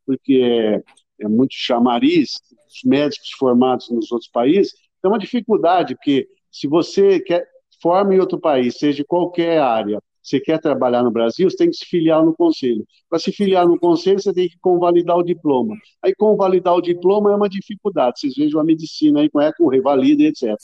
porque 0.05 0.41
é, 0.43 0.83
é 1.25 1.27
muito 1.27 1.55
chamariz, 1.55 2.41
os 2.67 2.83
médicos 2.83 3.31
formados 3.31 3.89
nos 3.89 4.11
outros 4.11 4.29
países, 4.29 4.73
é 5.01 5.07
uma 5.07 5.17
dificuldade, 5.17 5.95
porque 5.95 6.27
se 6.51 6.67
você 6.67 7.19
quer 7.19 7.47
forma 7.81 8.13
em 8.13 8.19
outro 8.19 8.39
país, 8.39 8.77
seja 8.77 9.03
qualquer 9.07 9.59
área, 9.59 10.01
você 10.23 10.39
quer 10.39 10.59
trabalhar 10.59 11.03
no 11.03 11.11
Brasil, 11.11 11.49
você 11.49 11.57
tem 11.57 11.69
que 11.69 11.75
se 11.75 11.85
filiar 11.85 12.23
no 12.23 12.33
conselho. 12.33 12.85
Para 13.09 13.19
se 13.19 13.31
filiar 13.31 13.67
no 13.67 13.77
conselho, 13.77 14.19
você 14.21 14.33
tem 14.33 14.47
que 14.47 14.57
convalidar 14.59 15.17
o 15.17 15.23
diploma. 15.23 15.75
Aí, 16.01 16.15
convalidar 16.15 16.73
o 16.73 16.81
diploma 16.81 17.31
é 17.31 17.35
uma 17.35 17.49
dificuldade. 17.49 18.19
Vocês 18.19 18.35
vejam 18.35 18.59
a 18.59 18.63
medicina 18.63 19.19
aí, 19.19 19.29
com 19.29 19.41
é 19.41 19.51
com 19.51 19.67
revalida, 19.67 20.23
etc. 20.23 20.55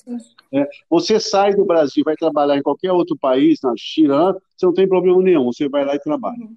É, 0.54 0.65
você 0.89 1.19
sai 1.19 1.54
do 1.54 1.65
Brasil, 1.65 2.04
vai 2.06 2.15
trabalhar 2.15 2.58
em 2.58 2.63
qualquer 2.63 2.93
outro 2.93 3.17
país, 3.17 3.60
na 3.62 3.74
China, 3.78 4.34
você 4.56 4.65
não 4.65 4.74
tem 4.74 4.88
problema 4.88 5.22
nenhum, 5.22 5.52
você 5.52 5.67
vai 5.67 5.84
lá 5.84 5.95
e 5.95 6.00
trabalha. 6.00 6.39
Uhum. 6.39 6.56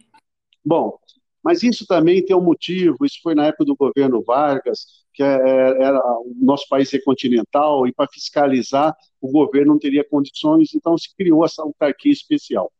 Bom, 0.64 0.96
mas 1.42 1.62
isso 1.62 1.86
também 1.86 2.24
tem 2.24 2.36
um 2.36 2.40
motivo, 2.40 3.04
isso 3.04 3.18
foi 3.20 3.34
na 3.34 3.46
época 3.46 3.64
do 3.64 3.74
governo 3.74 4.22
Vargas, 4.22 4.86
que 5.12 5.22
é, 5.22 5.26
é, 5.26 5.82
era 5.82 5.98
o 5.98 6.32
nosso 6.40 6.68
país 6.68 6.92
é 6.94 7.00
continental, 7.00 7.86
e 7.86 7.92
para 7.92 8.08
fiscalizar, 8.08 8.96
o 9.20 9.30
governo 9.30 9.72
não 9.72 9.78
teria 9.78 10.04
condições, 10.08 10.72
então 10.74 10.96
se 10.96 11.14
criou 11.16 11.44
essa 11.44 11.62
autarquia 11.62 12.12
especial. 12.12 12.70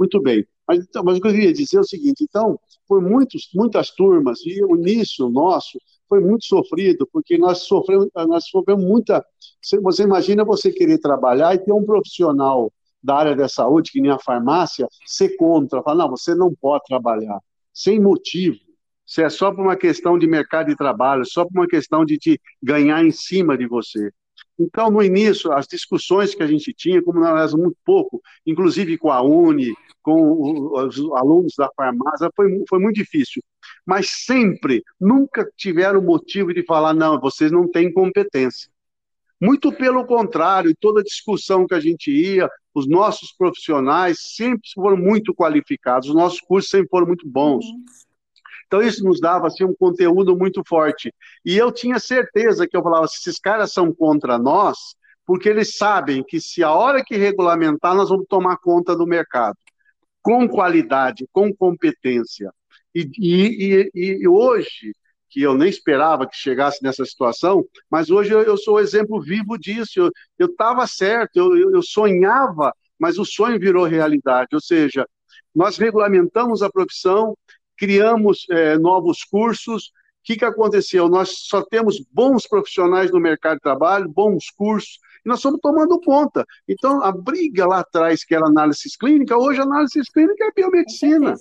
Muito 0.00 0.18
bem. 0.22 0.46
Mas, 0.66 0.78
então, 0.78 1.04
mas 1.04 1.18
o 1.18 1.20
que 1.20 1.28
eu 1.28 1.32
queria 1.32 1.52
dizer 1.52 1.76
é 1.76 1.80
o 1.80 1.84
seguinte: 1.84 2.24
então, 2.24 2.58
por 2.88 3.02
muitos, 3.02 3.50
muitas 3.54 3.90
turmas, 3.90 4.40
e 4.46 4.64
o 4.64 4.74
início 4.74 5.28
nosso 5.28 5.78
foi 6.08 6.20
muito 6.20 6.46
sofrido, 6.46 7.06
porque 7.12 7.36
nós 7.36 7.64
sofremos, 7.64 8.08
nós 8.26 8.48
sofremos 8.48 8.82
muita. 8.82 9.22
Você 9.82 10.02
imagina 10.02 10.42
você 10.42 10.72
querer 10.72 10.96
trabalhar 10.98 11.54
e 11.54 11.58
ter 11.58 11.72
um 11.74 11.84
profissional 11.84 12.72
da 13.02 13.14
área 13.14 13.36
da 13.36 13.46
saúde, 13.46 13.92
que 13.92 14.00
nem 14.00 14.10
a 14.10 14.18
farmácia, 14.18 14.88
ser 15.06 15.36
contra, 15.36 15.82
falar, 15.82 16.04
não, 16.04 16.10
você 16.10 16.34
não 16.34 16.54
pode 16.54 16.84
trabalhar, 16.84 17.38
sem 17.72 18.00
motivo. 18.00 18.58
Se 19.04 19.22
é 19.22 19.28
só 19.28 19.52
por 19.52 19.60
uma 19.60 19.76
questão 19.76 20.18
de 20.18 20.26
mercado 20.26 20.68
de 20.68 20.76
trabalho, 20.76 21.26
só 21.26 21.44
por 21.44 21.60
uma 21.60 21.68
questão 21.68 22.06
de 22.06 22.16
te 22.16 22.40
ganhar 22.62 23.04
em 23.04 23.10
cima 23.10 23.58
de 23.58 23.66
você. 23.66 24.10
Então, 24.58 24.90
no 24.90 25.02
início, 25.02 25.52
as 25.52 25.66
discussões 25.66 26.34
que 26.34 26.42
a 26.42 26.46
gente 26.46 26.72
tinha, 26.74 27.02
como 27.02 27.18
nós 27.18 27.30
éramos 27.30 27.54
muito 27.54 27.76
pouco, 27.84 28.20
inclusive 28.46 28.98
com 28.98 29.10
a 29.10 29.22
Uni, 29.22 29.74
com 30.02 30.72
os 30.74 30.98
alunos 31.16 31.54
da 31.56 31.70
farmácia, 31.74 32.30
foi, 32.34 32.62
foi 32.68 32.78
muito 32.78 32.96
difícil. 32.96 33.42
Mas 33.86 34.10
sempre, 34.10 34.82
nunca 35.00 35.50
tiveram 35.56 36.02
motivo 36.02 36.52
de 36.52 36.64
falar, 36.64 36.92
não, 36.92 37.18
vocês 37.18 37.50
não 37.50 37.68
têm 37.68 37.92
competência. 37.92 38.70
Muito 39.40 39.72
pelo 39.72 40.04
contrário, 40.04 40.76
toda 40.78 41.02
discussão 41.02 41.66
que 41.66 41.74
a 41.74 41.80
gente 41.80 42.10
ia, 42.10 42.46
os 42.74 42.86
nossos 42.86 43.32
profissionais 43.32 44.18
sempre 44.36 44.68
foram 44.74 44.98
muito 44.98 45.34
qualificados, 45.34 46.10
os 46.10 46.14
nossos 46.14 46.40
cursos 46.40 46.70
sempre 46.70 46.88
foram 46.90 47.06
muito 47.06 47.26
bons. 47.26 47.64
Uhum. 47.64 47.84
Então, 48.70 48.80
isso 48.80 49.02
nos 49.02 49.18
dava 49.20 49.48
assim, 49.48 49.64
um 49.64 49.74
conteúdo 49.74 50.36
muito 50.36 50.62
forte. 50.64 51.12
E 51.44 51.58
eu 51.58 51.72
tinha 51.72 51.98
certeza 51.98 52.68
que 52.68 52.76
eu 52.76 52.82
falava: 52.84 53.04
esses 53.04 53.36
caras 53.36 53.72
são 53.72 53.92
contra 53.92 54.38
nós, 54.38 54.94
porque 55.26 55.48
eles 55.48 55.76
sabem 55.76 56.22
que 56.22 56.40
se 56.40 56.62
a 56.62 56.72
hora 56.72 57.02
que 57.04 57.16
regulamentar, 57.16 57.96
nós 57.96 58.10
vamos 58.10 58.26
tomar 58.28 58.58
conta 58.58 58.94
do 58.94 59.08
mercado, 59.08 59.56
com 60.22 60.48
qualidade, 60.48 61.26
com 61.32 61.52
competência. 61.52 62.52
E, 62.94 63.10
e, 63.18 63.90
e, 63.92 64.22
e 64.22 64.28
hoje, 64.28 64.94
que 65.28 65.42
eu 65.42 65.54
nem 65.54 65.68
esperava 65.68 66.24
que 66.24 66.36
chegasse 66.36 66.80
nessa 66.80 67.04
situação, 67.04 67.64
mas 67.90 68.08
hoje 68.08 68.32
eu, 68.32 68.42
eu 68.42 68.56
sou 68.56 68.74
o 68.76 68.80
exemplo 68.80 69.20
vivo 69.20 69.58
disso. 69.58 70.12
Eu 70.38 70.46
estava 70.46 70.86
certo, 70.86 71.36
eu, 71.38 71.72
eu 71.72 71.82
sonhava, 71.82 72.72
mas 72.96 73.18
o 73.18 73.24
sonho 73.24 73.58
virou 73.58 73.84
realidade. 73.84 74.50
Ou 74.52 74.60
seja, 74.60 75.04
nós 75.52 75.76
regulamentamos 75.76 76.62
a 76.62 76.70
profissão, 76.70 77.36
criamos 77.80 78.44
é, 78.50 78.76
novos 78.76 79.24
cursos. 79.24 79.86
O 79.86 79.90
que, 80.22 80.36
que 80.36 80.44
aconteceu? 80.44 81.08
Nós 81.08 81.30
só 81.48 81.62
temos 81.62 81.98
bons 82.12 82.46
profissionais 82.46 83.10
no 83.10 83.18
mercado 83.18 83.54
de 83.54 83.62
trabalho, 83.62 84.06
bons 84.06 84.50
cursos, 84.50 84.98
e 85.24 85.28
nós 85.28 85.38
estamos 85.38 85.58
tomando 85.62 85.98
conta. 85.98 86.44
Então, 86.68 87.02
a 87.02 87.10
briga 87.10 87.66
lá 87.66 87.80
atrás, 87.80 88.22
que 88.22 88.34
era 88.34 88.46
análise 88.46 88.82
clínica, 89.00 89.38
hoje 89.38 89.60
a 89.60 89.64
análise 89.64 89.98
clínica 90.12 90.44
é 90.44 90.52
biomedicina. 90.54 91.34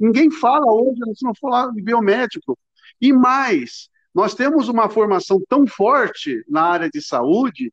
Ninguém 0.00 0.30
fala 0.30 0.72
hoje, 0.72 1.00
se 1.14 1.24
não 1.24 1.34
falar 1.34 1.70
de 1.70 1.82
biomédico. 1.82 2.58
E 2.98 3.12
mais, 3.12 3.90
nós 4.14 4.34
temos 4.34 4.68
uma 4.68 4.88
formação 4.88 5.38
tão 5.48 5.66
forte 5.66 6.42
na 6.48 6.62
área 6.62 6.88
de 6.88 7.02
saúde, 7.02 7.70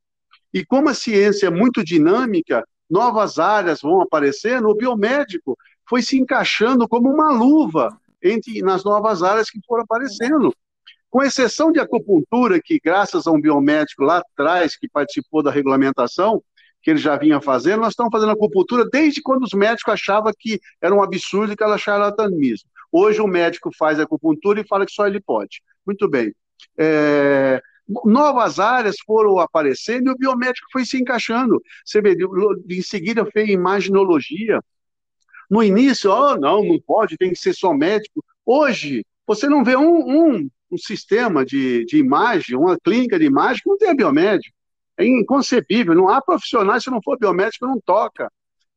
e 0.52 0.66
como 0.66 0.90
a 0.90 0.94
ciência 0.94 1.46
é 1.46 1.50
muito 1.50 1.82
dinâmica, 1.82 2.62
novas 2.90 3.38
áreas 3.38 3.80
vão 3.80 4.02
aparecendo, 4.02 4.68
o 4.68 4.74
biomédico 4.74 5.56
foi 5.88 6.02
se 6.02 6.18
encaixando 6.18 6.88
como 6.88 7.10
uma 7.10 7.30
luva 7.30 7.96
entre 8.22 8.60
nas 8.62 8.84
novas 8.84 9.22
áreas 9.22 9.50
que 9.50 9.60
foram 9.66 9.84
aparecendo. 9.84 10.54
Com 11.08 11.22
exceção 11.22 11.70
de 11.70 11.78
acupuntura, 11.78 12.60
que 12.62 12.80
graças 12.82 13.26
a 13.26 13.30
um 13.30 13.40
biomédico 13.40 14.02
lá 14.02 14.18
atrás, 14.18 14.76
que 14.76 14.88
participou 14.88 15.42
da 15.42 15.50
regulamentação, 15.50 16.42
que 16.82 16.90
ele 16.90 16.98
já 16.98 17.16
vinha 17.16 17.40
fazendo, 17.40 17.80
nós 17.80 17.90
estamos 17.90 18.12
fazendo 18.12 18.32
acupuntura 18.32 18.84
desde 18.90 19.22
quando 19.22 19.44
os 19.44 19.52
médicos 19.52 19.92
achavam 19.92 20.32
que 20.38 20.60
era 20.80 20.94
um 20.94 21.02
absurdo 21.02 21.52
e 21.52 21.56
que 21.56 21.64
era 21.64 21.78
charlatanismo. 21.78 22.68
Hoje 22.92 23.20
o 23.20 23.26
médico 23.26 23.70
faz 23.76 23.98
acupuntura 23.98 24.60
e 24.60 24.66
fala 24.66 24.86
que 24.86 24.92
só 24.92 25.06
ele 25.06 25.20
pode. 25.20 25.62
Muito 25.84 26.08
bem. 26.08 26.32
É, 26.78 27.60
novas 28.04 28.58
áreas 28.58 28.96
foram 29.04 29.38
aparecendo 29.38 30.08
e 30.08 30.12
o 30.12 30.16
biomédico 30.16 30.66
foi 30.72 30.84
se 30.84 30.96
encaixando. 30.98 31.60
Você 31.84 32.00
vê, 32.00 32.16
em 32.70 32.82
seguida 32.82 33.24
fez 33.26 33.48
imaginologia. 33.48 34.60
No 35.50 35.62
início, 35.62 36.10
oh, 36.10 36.36
não, 36.36 36.64
não 36.64 36.80
pode, 36.80 37.16
tem 37.16 37.30
que 37.30 37.38
ser 37.38 37.54
só 37.54 37.72
médico. 37.72 38.24
Hoje, 38.44 39.04
você 39.26 39.48
não 39.48 39.64
vê 39.64 39.76
um, 39.76 40.36
um, 40.36 40.50
um 40.70 40.78
sistema 40.78 41.44
de, 41.44 41.84
de 41.84 41.98
imagem, 41.98 42.56
uma 42.56 42.78
clínica 42.78 43.18
de 43.18 43.24
imagem 43.24 43.62
que 43.62 43.68
não 43.70 43.78
tenha 43.78 43.94
biomédico. 43.94 44.54
É 44.98 45.04
inconcebível, 45.04 45.94
não 45.94 46.08
há 46.08 46.22
profissionais, 46.22 46.84
se 46.84 46.90
não 46.90 47.02
for 47.02 47.18
biomédico, 47.18 47.66
não 47.66 47.80
toca. 47.80 48.30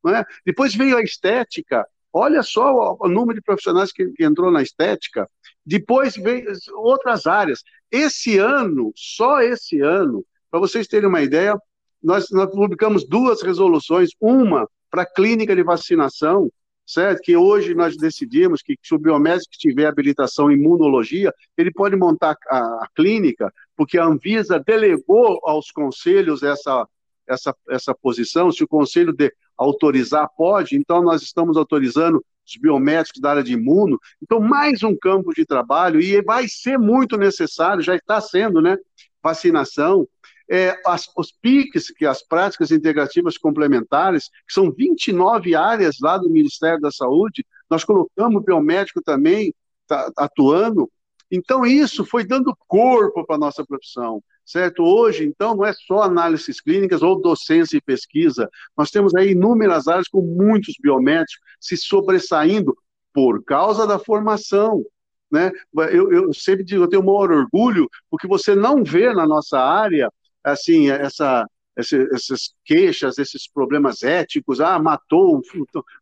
Não 0.03 0.15
é? 0.15 0.25
Depois 0.45 0.75
veio 0.75 0.97
a 0.97 1.01
estética, 1.01 1.85
Olha 2.11 2.41
só 2.41 2.73
o, 2.73 2.97
o 3.05 3.07
número 3.07 3.35
de 3.35 3.41
profissionais 3.41 3.91
que, 3.91 4.07
que 4.11 4.23
entrou 4.23 4.51
na 4.51 4.61
estética. 4.61 5.29
Depois 5.65 6.15
veio 6.15 6.51
outras 6.73 7.27
áreas. 7.27 7.63
Esse 7.91 8.37
ano, 8.37 8.91
só 8.95 9.41
esse 9.41 9.79
ano, 9.79 10.25
para 10.49 10.59
vocês 10.59 10.87
terem 10.87 11.07
uma 11.07 11.21
ideia, 11.21 11.55
nós, 12.01 12.29
nós 12.31 12.49
publicamos 12.49 13.07
duas 13.07 13.41
resoluções, 13.41 14.09
uma 14.19 14.67
para 14.89 15.05
clínica 15.05 15.55
de 15.55 15.61
vacinação, 15.61 16.51
certo? 16.89 17.21
Que 17.21 17.37
hoje 17.37 17.75
nós 17.75 17.95
decidimos 17.95 18.61
que 18.61 18.75
se 18.81 18.95
o 18.95 18.99
biomédico 18.99 19.51
tiver 19.51 19.85
habilitação 19.85 20.51
em 20.51 20.55
imunologia, 20.55 21.33
ele 21.55 21.71
pode 21.71 21.95
montar 21.95 22.35
a, 22.49 22.57
a, 22.57 22.87
clínica, 22.95 23.53
porque 23.75 23.97
a 23.97 24.05
Anvisa 24.05 24.59
delegou 24.59 25.39
aos 25.43 25.69
conselhos 25.69 26.41
essa, 26.41 26.87
essa, 27.27 27.55
essa 27.69 27.93
posição, 27.93 28.51
se 28.51 28.63
o 28.63 28.67
conselho 28.67 29.13
de, 29.13 29.31
autorizar, 29.59 30.27
pode, 30.37 30.77
então 30.77 31.03
nós 31.03 31.21
estamos 31.21 31.57
autorizando 31.57 32.23
os 32.47 32.55
biomédicos 32.55 33.21
da 33.21 33.31
área 33.31 33.43
de 33.43 33.53
imuno, 33.53 33.99
então 34.23 34.39
mais 34.39 34.81
um 34.81 34.95
campo 34.95 35.33
de 35.33 35.45
trabalho, 35.45 35.99
e 35.99 36.21
vai 36.23 36.47
ser 36.47 36.79
muito 36.79 37.17
necessário, 37.17 37.83
já 37.83 37.95
está 37.95 38.21
sendo, 38.21 38.61
né, 38.61 38.77
vacinação, 39.21 40.07
é, 40.49 40.75
as, 40.85 41.07
os 41.15 41.31
PICs, 41.31 41.91
que 41.91 42.05
é 42.05 42.07
as 42.07 42.23
práticas 42.23 42.71
integrativas 42.71 43.37
complementares, 43.37 44.29
que 44.47 44.53
são 44.53 44.71
29 44.71 45.55
áreas 45.55 45.97
lá 46.01 46.17
do 46.17 46.29
Ministério 46.29 46.79
da 46.79 46.91
Saúde, 46.91 47.45
nós 47.69 47.83
colocamos 47.83 48.41
o 48.41 48.45
biomédico 48.45 49.01
também 49.01 49.53
tá, 49.87 50.11
atuando, 50.17 50.89
então 51.31 51.65
isso 51.65 52.03
foi 52.03 52.25
dando 52.25 52.57
corpo 52.67 53.25
para 53.25 53.35
a 53.35 53.39
nossa 53.39 53.63
profissão 53.63 54.23
certo? 54.49 54.83
Hoje, 54.83 55.25
então, 55.25 55.55
não 55.55 55.63
é 55.63 55.73
só 55.73 56.01
análises 56.01 56.59
clínicas 56.59 57.03
ou 57.03 57.21
docência 57.21 57.77
e 57.77 57.81
pesquisa. 57.81 58.49
Nós 58.75 58.89
temos 58.89 59.13
aí 59.13 59.31
inúmeras 59.31 59.87
áreas 59.87 60.07
com 60.07 60.21
muitos 60.21 60.73
biomédicos 60.81 61.37
se 61.59 61.77
sobressaindo 61.77 62.75
por 63.13 63.43
causa 63.43 63.85
da 63.85 63.99
formação. 63.99 64.83
Né? 65.31 65.51
Eu, 65.91 66.11
eu 66.11 66.33
sempre 66.33 66.63
digo, 66.63 66.83
eu 66.83 66.89
tenho 66.89 67.03
o 67.03 67.05
maior 67.05 67.31
orgulho, 67.31 67.87
porque 68.09 68.27
você 68.27 68.55
não 68.55 68.83
vê 68.83 69.13
na 69.13 69.27
nossa 69.27 69.59
área, 69.59 70.11
assim, 70.49 70.89
essa, 70.89 71.45
essas 71.75 72.53
queixas, 72.65 73.17
esses 73.17 73.47
problemas 73.47 74.03
éticos, 74.03 74.59
ah, 74.59 74.77
matou 74.79 75.37
um, 75.37 75.41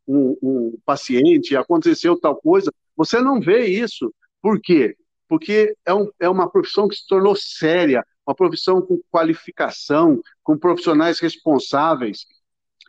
um, 0.08 0.38
um 0.42 0.78
paciente, 0.86 1.56
aconteceu 1.56 2.20
tal 2.20 2.36
coisa, 2.36 2.72
você 2.96 3.20
não 3.22 3.40
vê 3.40 3.66
isso. 3.66 4.14
Por 4.42 4.60
quê? 4.60 4.96
Porque 5.28 5.76
é, 5.86 5.94
um, 5.94 6.10
é 6.20 6.30
uma 6.30 6.50
profissão 6.50 6.88
que 6.88 6.96
se 6.96 7.08
tornou 7.08 7.36
séria, 7.36 8.04
uma 8.26 8.36
profissão 8.36 8.82
com 8.82 9.00
qualificação, 9.12 10.22
com 10.44 10.58
profissionais 10.58 11.20
responsáveis. 11.20 12.26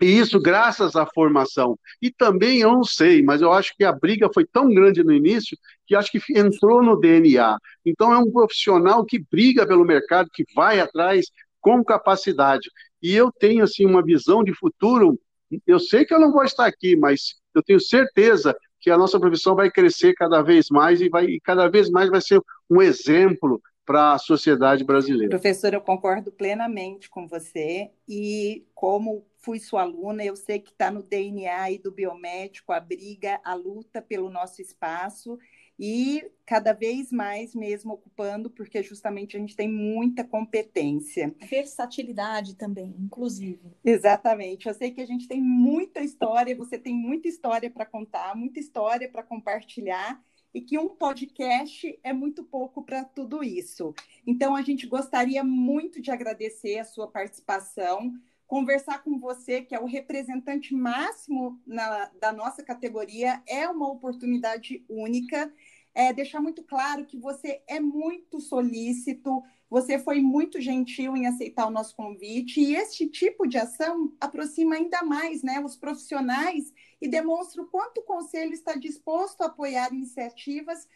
E 0.01 0.07
isso 0.07 0.41
graças 0.41 0.95
à 0.95 1.05
formação. 1.07 1.77
E 2.01 2.11
também, 2.11 2.61
eu 2.61 2.73
não 2.73 2.85
sei, 2.85 3.21
mas 3.23 3.41
eu 3.41 3.53
acho 3.53 3.75
que 3.77 3.85
a 3.85 3.93
briga 3.93 4.31
foi 4.33 4.47
tão 4.47 4.73
grande 4.73 5.03
no 5.03 5.13
início 5.13 5.59
que 5.87 5.95
acho 5.95 6.13
que 6.13 6.21
entrou 6.39 6.83
no 6.83 6.97
DNA. 6.97 7.59
Então, 7.85 8.13
é 8.13 8.19
um 8.19 8.31
profissional 8.31 9.05
que 9.05 9.19
briga 9.19 9.67
pelo 9.67 9.85
mercado, 9.85 10.31
que 10.33 10.45
vai 10.55 10.79
atrás 10.79 11.27
com 11.61 11.85
capacidade. 11.85 12.71
E 13.03 13.15
eu 13.15 13.31
tenho, 13.33 13.65
assim, 13.65 13.85
uma 13.85 14.03
visão 14.03 14.43
de 14.43 14.55
futuro. 14.55 15.19
Eu 15.67 15.79
sei 15.79 16.05
que 16.05 16.13
eu 16.13 16.21
não 16.21 16.33
vou 16.33 16.45
estar 16.45 16.67
aqui, 16.67 16.97
mas 16.97 17.37
eu 17.55 17.63
tenho 17.63 17.81
certeza 17.81 18.57
que 18.81 18.91
a 18.91 18.99
nossa 18.99 19.19
profissão 19.19 19.55
vai 19.55 19.71
crescer 19.71 20.15
cada 20.15 20.43
vez 20.43 20.69
mais 20.71 21.01
e, 21.01 21.09
vai, 21.09 21.25
e 21.25 21.41
cada 21.41 21.69
vez 21.69 21.91
mais 21.91 22.09
vai 22.09 22.21
ser 22.21 22.41
um 22.71 22.81
exemplo 22.81 23.61
para 23.85 24.13
a 24.13 24.19
sociedade 24.19 24.85
brasileira. 24.85 25.31
Professor, 25.31 25.73
eu 25.73 25.81
concordo 25.81 26.31
plenamente 26.31 27.09
com 27.09 27.27
você 27.27 27.91
e 28.07 28.67
como 28.75 29.27
fui 29.39 29.59
sua 29.59 29.81
aluna, 29.81 30.23
eu 30.23 30.37
sei 30.37 30.59
que 30.59 30.71
está 30.71 30.91
no 30.91 31.03
DNA 31.03 31.79
do 31.83 31.91
biomédico 31.91 32.71
a 32.71 32.81
briga, 32.81 33.41
a 33.43 33.55
luta 33.55 34.03
pelo 34.03 34.29
nosso 34.29 34.61
espaço 34.61 35.39
e 35.79 36.29
cada 36.45 36.73
vez 36.73 37.13
mais 37.13 37.55
mesmo 37.55 37.93
ocupando, 37.93 38.51
porque 38.51 38.83
justamente 38.83 39.37
a 39.37 39.41
gente 39.41 39.55
tem 39.55 39.69
muita 39.69 40.25
competência. 40.25 41.35
Versatilidade 41.49 42.57
também, 42.57 42.97
inclusive. 42.99 43.77
Exatamente. 43.85 44.67
Eu 44.67 44.75
sei 44.75 44.91
que 44.91 45.01
a 45.01 45.07
gente 45.07 45.29
tem 45.29 45.41
muita 45.41 46.01
história, 46.01 46.57
você 46.57 46.79
tem 46.79 46.95
muita 46.95 47.29
história 47.29 47.71
para 47.71 47.87
contar, 47.87 48.35
muita 48.35 48.59
história 48.59 49.09
para 49.09 49.23
compartilhar 49.23 50.21
e 50.53 50.61
que 50.61 50.79
um 50.79 50.89
podcast 50.89 51.99
é 52.03 52.13
muito 52.13 52.43
pouco 52.43 52.83
para 52.83 53.05
tudo 53.05 53.45
isso. 53.45 53.95
Então, 54.27 54.57
a 54.57 54.63
gente 54.63 54.87
gostaria 54.87 55.45
muito 55.45 56.01
de 56.01 56.11
agradecer 56.11 56.79
a 56.79 56.85
sua 56.85 57.07
participação, 57.07 58.13
conversar 58.49 59.05
com 59.05 59.19
você, 59.19 59.61
que 59.61 59.75
é 59.75 59.79
o 59.79 59.85
representante 59.85 60.75
máximo 60.75 61.61
na, 61.67 62.07
da 62.19 62.33
nossa 62.33 62.63
categoria, 62.63 63.43
é 63.47 63.69
uma 63.69 63.89
oportunidade 63.93 64.83
única. 64.89 65.53
É, 65.95 66.13
deixar 66.15 66.41
muito 66.41 66.63
claro 66.63 67.05
que 67.05 67.19
você 67.19 67.63
é 67.69 67.79
muito 67.79 68.41
solícito, 68.41 69.43
você 69.69 69.99
foi 69.99 70.23
muito 70.23 70.61
gentil 70.63 71.15
em 71.15 71.27
aceitar 71.27 71.67
o 71.67 71.71
nosso 71.71 71.95
convite, 71.95 72.59
e 72.59 72.75
este 72.75 73.07
tipo 73.07 73.47
de 73.47 73.59
ação 73.59 74.15
aproxima 74.19 74.77
ainda 74.77 75.03
mais 75.03 75.43
né, 75.43 75.61
os 75.61 75.77
profissionais 75.77 76.73
e 77.03 77.07
demonstra 77.07 77.63
o 77.63 77.67
quanto 77.67 77.99
o 77.99 78.05
Conselho 78.05 78.55
está 78.55 78.75
disposto 78.77 79.43
a 79.43 79.47
apoiar 79.47 79.93
iniciativas 79.93 80.89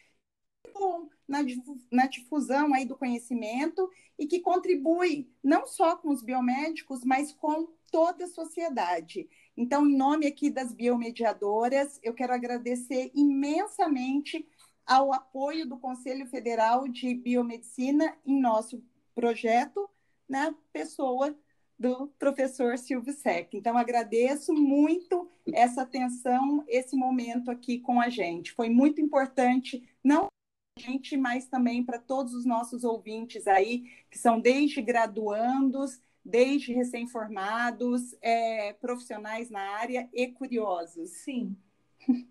na 1.91 2.07
difusão 2.07 2.75
aí 2.75 2.85
do 2.85 2.97
conhecimento 2.97 3.89
e 4.19 4.27
que 4.27 4.41
contribui 4.41 5.31
não 5.43 5.67
só 5.67 5.97
com 5.97 6.11
os 6.11 6.23
biomédicos, 6.23 7.05
mas 7.05 7.33
com 7.33 7.69
toda 7.91 8.25
a 8.25 8.29
sociedade. 8.29 9.29
Então, 9.57 9.87
em 9.87 9.97
nome 9.97 10.27
aqui 10.27 10.51
das 10.51 10.73
biomediadoras, 10.73 12.01
eu 12.03 12.15
quero 12.15 12.33
agradecer 12.33 13.11
imensamente 13.15 14.47
ao 14.87 15.13
apoio 15.13 15.67
do 15.67 15.79
Conselho 15.79 16.27
Federal 16.27 16.89
de 16.89 17.15
Biomedicina 17.15 18.17
em 18.27 18.41
nosso 18.41 18.83
projeto, 19.15 19.89
na 20.29 20.51
né, 20.51 20.57
pessoa 20.73 21.37
do 21.79 22.07
professor 22.19 22.79
Silvio 22.79 23.13
Sec. 23.13 23.55
Então, 23.55 23.77
agradeço 23.77 24.53
muito 24.53 25.29
essa 25.53 25.83
atenção, 25.83 26.65
esse 26.69 26.97
momento 26.97 27.51
aqui 27.51 27.81
com 27.81 28.01
a 28.01 28.09
gente. 28.09 28.53
Foi 28.53 28.71
muito 28.71 29.01
importante, 29.01 29.83
não 30.03 30.32
gente, 30.79 31.17
mas 31.17 31.47
também 31.47 31.85
para 31.85 31.99
todos 31.99 32.35
os 32.35 32.45
nossos 32.45 32.85
ouvintes 32.85 33.47
aí, 33.47 33.85
que 34.11 34.19
são 34.19 34.41
desde 34.41 34.81
graduandos, 34.81 36.01
desde 36.25 36.73
recém-formados, 36.73 38.15
é, 38.23 38.73
profissionais 38.75 39.51
na 39.51 39.61
área 39.61 40.09
e 40.13 40.29
curiosos. 40.29 41.11
Sim. 41.11 41.57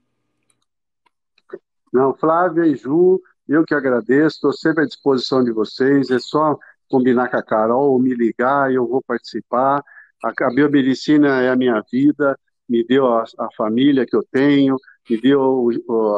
Não, 1.93 2.15
Flávia 2.15 2.65
e 2.65 2.75
Ju, 2.75 3.21
Eu 3.47 3.65
que 3.65 3.73
agradeço, 3.73 4.35
estou 4.35 4.53
sempre 4.53 4.83
à 4.83 4.87
disposição 4.87 5.43
de 5.43 5.51
vocês. 5.51 6.09
É 6.09 6.19
só 6.19 6.57
combinar 6.89 7.29
com 7.29 7.35
a 7.35 7.43
Carol, 7.43 7.99
me 7.99 8.15
ligar, 8.15 8.71
eu 8.71 8.87
vou 8.87 9.01
participar. 9.03 9.83
A, 10.23 10.45
a 10.45 10.53
biomedicina 10.53 11.41
é 11.41 11.49
a 11.49 11.55
minha 11.55 11.83
vida, 11.91 12.39
me 12.67 12.85
deu 12.85 13.07
a, 13.07 13.25
a 13.37 13.49
família 13.57 14.05
que 14.05 14.15
eu 14.15 14.23
tenho, 14.31 14.77
me 15.09 15.19
deu 15.19 15.67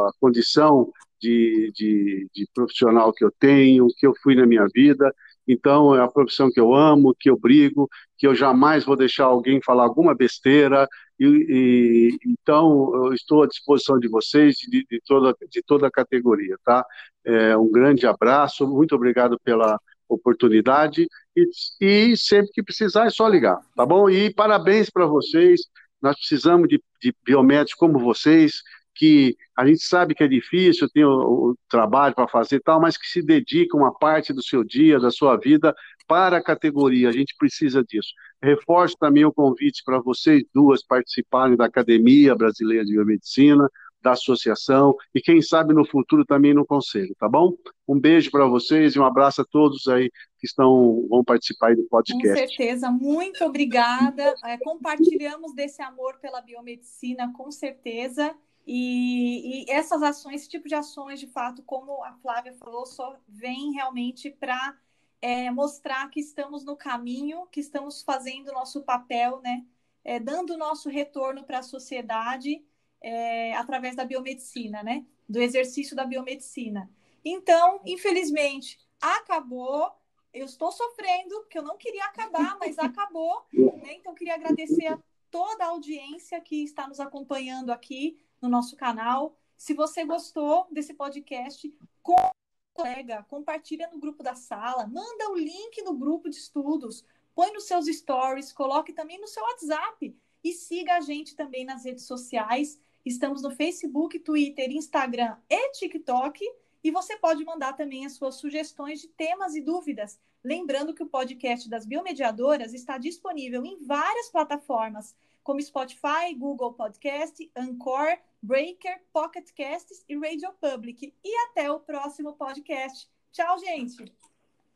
a 0.07 0.11
condição 0.19 0.91
de, 1.23 1.71
de, 1.73 2.27
de, 2.35 2.47
profissional 2.53 3.13
que 3.13 3.23
eu 3.23 3.31
tenho, 3.39 3.87
que 3.97 4.05
eu 4.05 4.13
fui 4.21 4.35
na 4.35 4.45
minha 4.45 4.67
vida. 4.73 5.13
Então, 5.47 5.95
é 5.95 6.01
a 6.01 6.07
profissão 6.07 6.49
que 6.51 6.59
eu 6.59 6.73
amo, 6.73 7.15
que 7.17 7.29
eu 7.29 7.37
brigo, 7.37 7.89
que 8.17 8.27
eu 8.27 8.35
jamais 8.35 8.83
vou 8.83 8.95
deixar 8.97 9.25
alguém 9.25 9.61
falar 9.61 9.83
alguma 9.83 10.13
besteira. 10.13 10.87
E, 11.19 11.25
e 11.25 12.17
então, 12.25 12.91
eu 13.05 13.13
estou 13.13 13.43
à 13.43 13.47
disposição 13.47 13.97
de 13.97 14.09
vocês, 14.09 14.55
de, 14.55 14.85
de, 14.89 15.01
toda, 15.05 15.33
de 15.49 15.61
toda 15.65 15.87
a 15.87 15.91
categoria, 15.91 16.57
tá? 16.63 16.85
É, 17.25 17.57
um 17.57 17.71
grande 17.71 18.05
abraço, 18.05 18.67
muito 18.67 18.93
obrigado 18.95 19.39
pela 19.43 19.79
oportunidade 20.09 21.07
e, 21.35 21.49
e 21.81 22.17
sempre 22.17 22.51
que 22.51 22.61
precisar 22.61 23.05
é 23.05 23.09
só 23.09 23.27
ligar, 23.27 23.57
tá 23.75 23.85
bom? 23.85 24.09
E 24.09 24.31
parabéns 24.33 24.89
para 24.89 25.05
vocês, 25.05 25.61
nós 26.01 26.17
precisamos 26.17 26.67
de, 26.67 26.83
de 27.01 27.13
biomédicos 27.25 27.75
como 27.75 27.97
vocês, 27.97 28.61
que 28.95 29.35
a 29.55 29.65
gente 29.65 29.83
sabe 29.83 30.13
que 30.15 30.23
é 30.23 30.27
difícil, 30.27 30.89
tem 30.89 31.03
o, 31.03 31.09
o 31.51 31.57
trabalho 31.69 32.15
para 32.15 32.27
fazer 32.27 32.57
e 32.57 32.59
tal, 32.61 32.79
mas 32.79 32.97
que 32.97 33.07
se 33.07 33.21
dedica 33.21 33.77
uma 33.77 33.93
parte 33.93 34.33
do 34.33 34.43
seu 34.43 34.63
dia, 34.63 34.99
da 34.99 35.11
sua 35.11 35.37
vida, 35.37 35.73
para 36.07 36.37
a 36.37 36.43
categoria. 36.43 37.09
A 37.09 37.11
gente 37.11 37.35
precisa 37.37 37.83
disso. 37.83 38.09
Reforço 38.41 38.95
também 38.99 39.25
o 39.25 39.33
convite 39.33 39.83
para 39.85 39.99
vocês 39.99 40.43
duas 40.53 40.83
participarem 40.85 41.55
da 41.55 41.65
Academia 41.65 42.35
Brasileira 42.35 42.85
de 42.85 42.91
Biomedicina, 42.93 43.69
da 44.03 44.11
associação 44.11 44.95
e 45.15 45.21
quem 45.21 45.41
sabe 45.41 45.73
no 45.73 45.85
futuro 45.85 46.25
também 46.25 46.53
no 46.53 46.65
conselho, 46.65 47.15
tá 47.17 47.29
bom? 47.29 47.53
Um 47.87 47.97
beijo 47.97 48.29
para 48.29 48.45
vocês 48.45 48.95
e 48.95 48.99
um 48.99 49.05
abraço 49.05 49.41
a 49.41 49.45
todos 49.45 49.87
aí 49.87 50.11
que 50.37 50.45
estão 50.45 51.07
vão 51.09 51.23
participar 51.23 51.73
do 51.73 51.83
podcast. 51.83 52.27
Com 52.27 52.35
certeza, 52.35 52.91
muito 52.91 53.43
obrigada. 53.45 54.35
É, 54.43 54.57
compartilhamos 54.57 55.55
desse 55.55 55.81
amor 55.81 56.19
pela 56.19 56.41
biomedicina, 56.41 57.31
com 57.33 57.49
certeza. 57.49 58.35
E, 58.65 59.65
e, 59.65 59.71
essas 59.71 60.01
ações, 60.01 60.41
esse 60.41 60.49
tipo 60.49 60.67
de 60.67 60.75
ações, 60.75 61.19
de 61.19 61.27
fato, 61.27 61.61
como 61.63 62.03
a 62.03 62.13
Flávia 62.13 62.53
falou, 62.53 62.85
só 62.85 63.17
vem 63.27 63.73
realmente 63.73 64.31
para 64.31 64.77
é, 65.21 65.51
mostrar 65.51 66.09
que 66.09 66.19
estamos 66.19 66.63
no 66.63 66.75
caminho, 66.75 67.45
que 67.47 67.59
estamos 67.59 68.01
fazendo 68.01 68.51
nosso 68.53 68.83
papel, 68.83 69.41
né? 69.41 69.65
É, 70.03 70.19
dando 70.19 70.53
o 70.53 70.57
nosso 70.57 70.89
retorno 70.89 71.43
para 71.43 71.59
a 71.59 71.63
sociedade 71.63 72.63
é, 73.01 73.53
através 73.55 73.95
da 73.95 74.05
biomedicina, 74.05 74.81
né? 74.81 75.05
Do 75.27 75.41
exercício 75.41 75.95
da 75.95 76.05
biomedicina. 76.05 76.89
Então, 77.23 77.81
infelizmente, 77.85 78.79
acabou. 79.01 79.91
Eu 80.33 80.45
estou 80.45 80.71
sofrendo, 80.71 81.41
porque 81.41 81.57
eu 81.57 81.63
não 81.63 81.77
queria 81.77 82.05
acabar, 82.05 82.57
mas 82.59 82.79
acabou. 82.79 83.45
Né? 83.53 83.93
Então, 83.93 84.15
queria 84.15 84.35
agradecer 84.35 84.87
a 84.87 84.99
toda 85.29 85.63
a 85.63 85.69
audiência 85.69 86.39
que 86.41 86.63
está 86.63 86.87
nos 86.87 86.99
acompanhando 86.99 87.71
aqui 87.71 88.19
no 88.43 88.49
nosso 88.49 88.75
canal. 88.75 89.35
Se 89.55 89.73
você 89.73 90.03
gostou 90.03 90.67
desse 90.69 90.93
podcast, 90.93 91.73
com 92.01 92.31
colega, 92.73 93.25
compartilha 93.29 93.89
no 93.89 93.99
grupo 93.99 94.21
da 94.21 94.35
sala, 94.35 94.85
manda 94.85 95.29
o 95.31 95.37
link 95.37 95.81
no 95.83 95.93
grupo 95.93 96.29
de 96.29 96.35
estudos, 96.35 97.05
põe 97.33 97.53
nos 97.53 97.63
seus 97.63 97.85
stories, 97.85 98.51
coloque 98.51 98.91
também 98.91 99.19
no 99.21 99.27
seu 99.27 99.41
WhatsApp 99.43 100.13
e 100.43 100.51
siga 100.51 100.97
a 100.97 101.01
gente 101.01 101.35
também 101.35 101.63
nas 101.63 101.85
redes 101.85 102.05
sociais. 102.05 102.77
Estamos 103.05 103.41
no 103.41 103.51
Facebook, 103.51 104.19
Twitter, 104.19 104.69
Instagram 104.71 105.37
e 105.49 105.71
TikTok. 105.71 106.43
E 106.83 106.91
você 106.91 107.15
pode 107.15 107.45
mandar 107.45 107.73
também 107.73 108.05
as 108.05 108.13
suas 108.13 108.35
sugestões 108.35 108.99
de 108.99 109.07
temas 109.07 109.55
e 109.55 109.61
dúvidas. 109.61 110.19
Lembrando 110.43 110.93
que 110.93 111.03
o 111.03 111.07
podcast 111.07 111.69
das 111.69 111.85
biomediadoras 111.85 112.73
está 112.73 112.97
disponível 112.97 113.65
em 113.65 113.81
várias 113.85 114.29
plataformas, 114.29 115.15
como 115.43 115.61
Spotify, 115.61 116.33
Google 116.37 116.73
Podcast, 116.73 117.51
Anchor, 117.55 118.17
Breaker, 118.41 119.01
Pocket 119.11 119.49
Casts 119.55 120.03
e 120.07 120.17
Radio 120.17 120.51
Public. 120.53 121.13
E 121.23 121.35
até 121.49 121.71
o 121.71 121.79
próximo 121.79 122.33
podcast. 122.33 123.09
Tchau, 123.31 123.57
gente. 123.59 124.11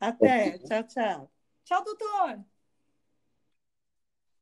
Até. 0.00 0.58
Tchau, 0.58 0.82
tchau. 0.84 1.30
Tchau, 1.64 1.84
doutor. 1.84 2.44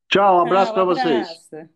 Tchau, 0.08 0.36
um 0.38 0.40
abraço 0.42 0.72
para 0.72 0.84
vocês. 0.84 1.75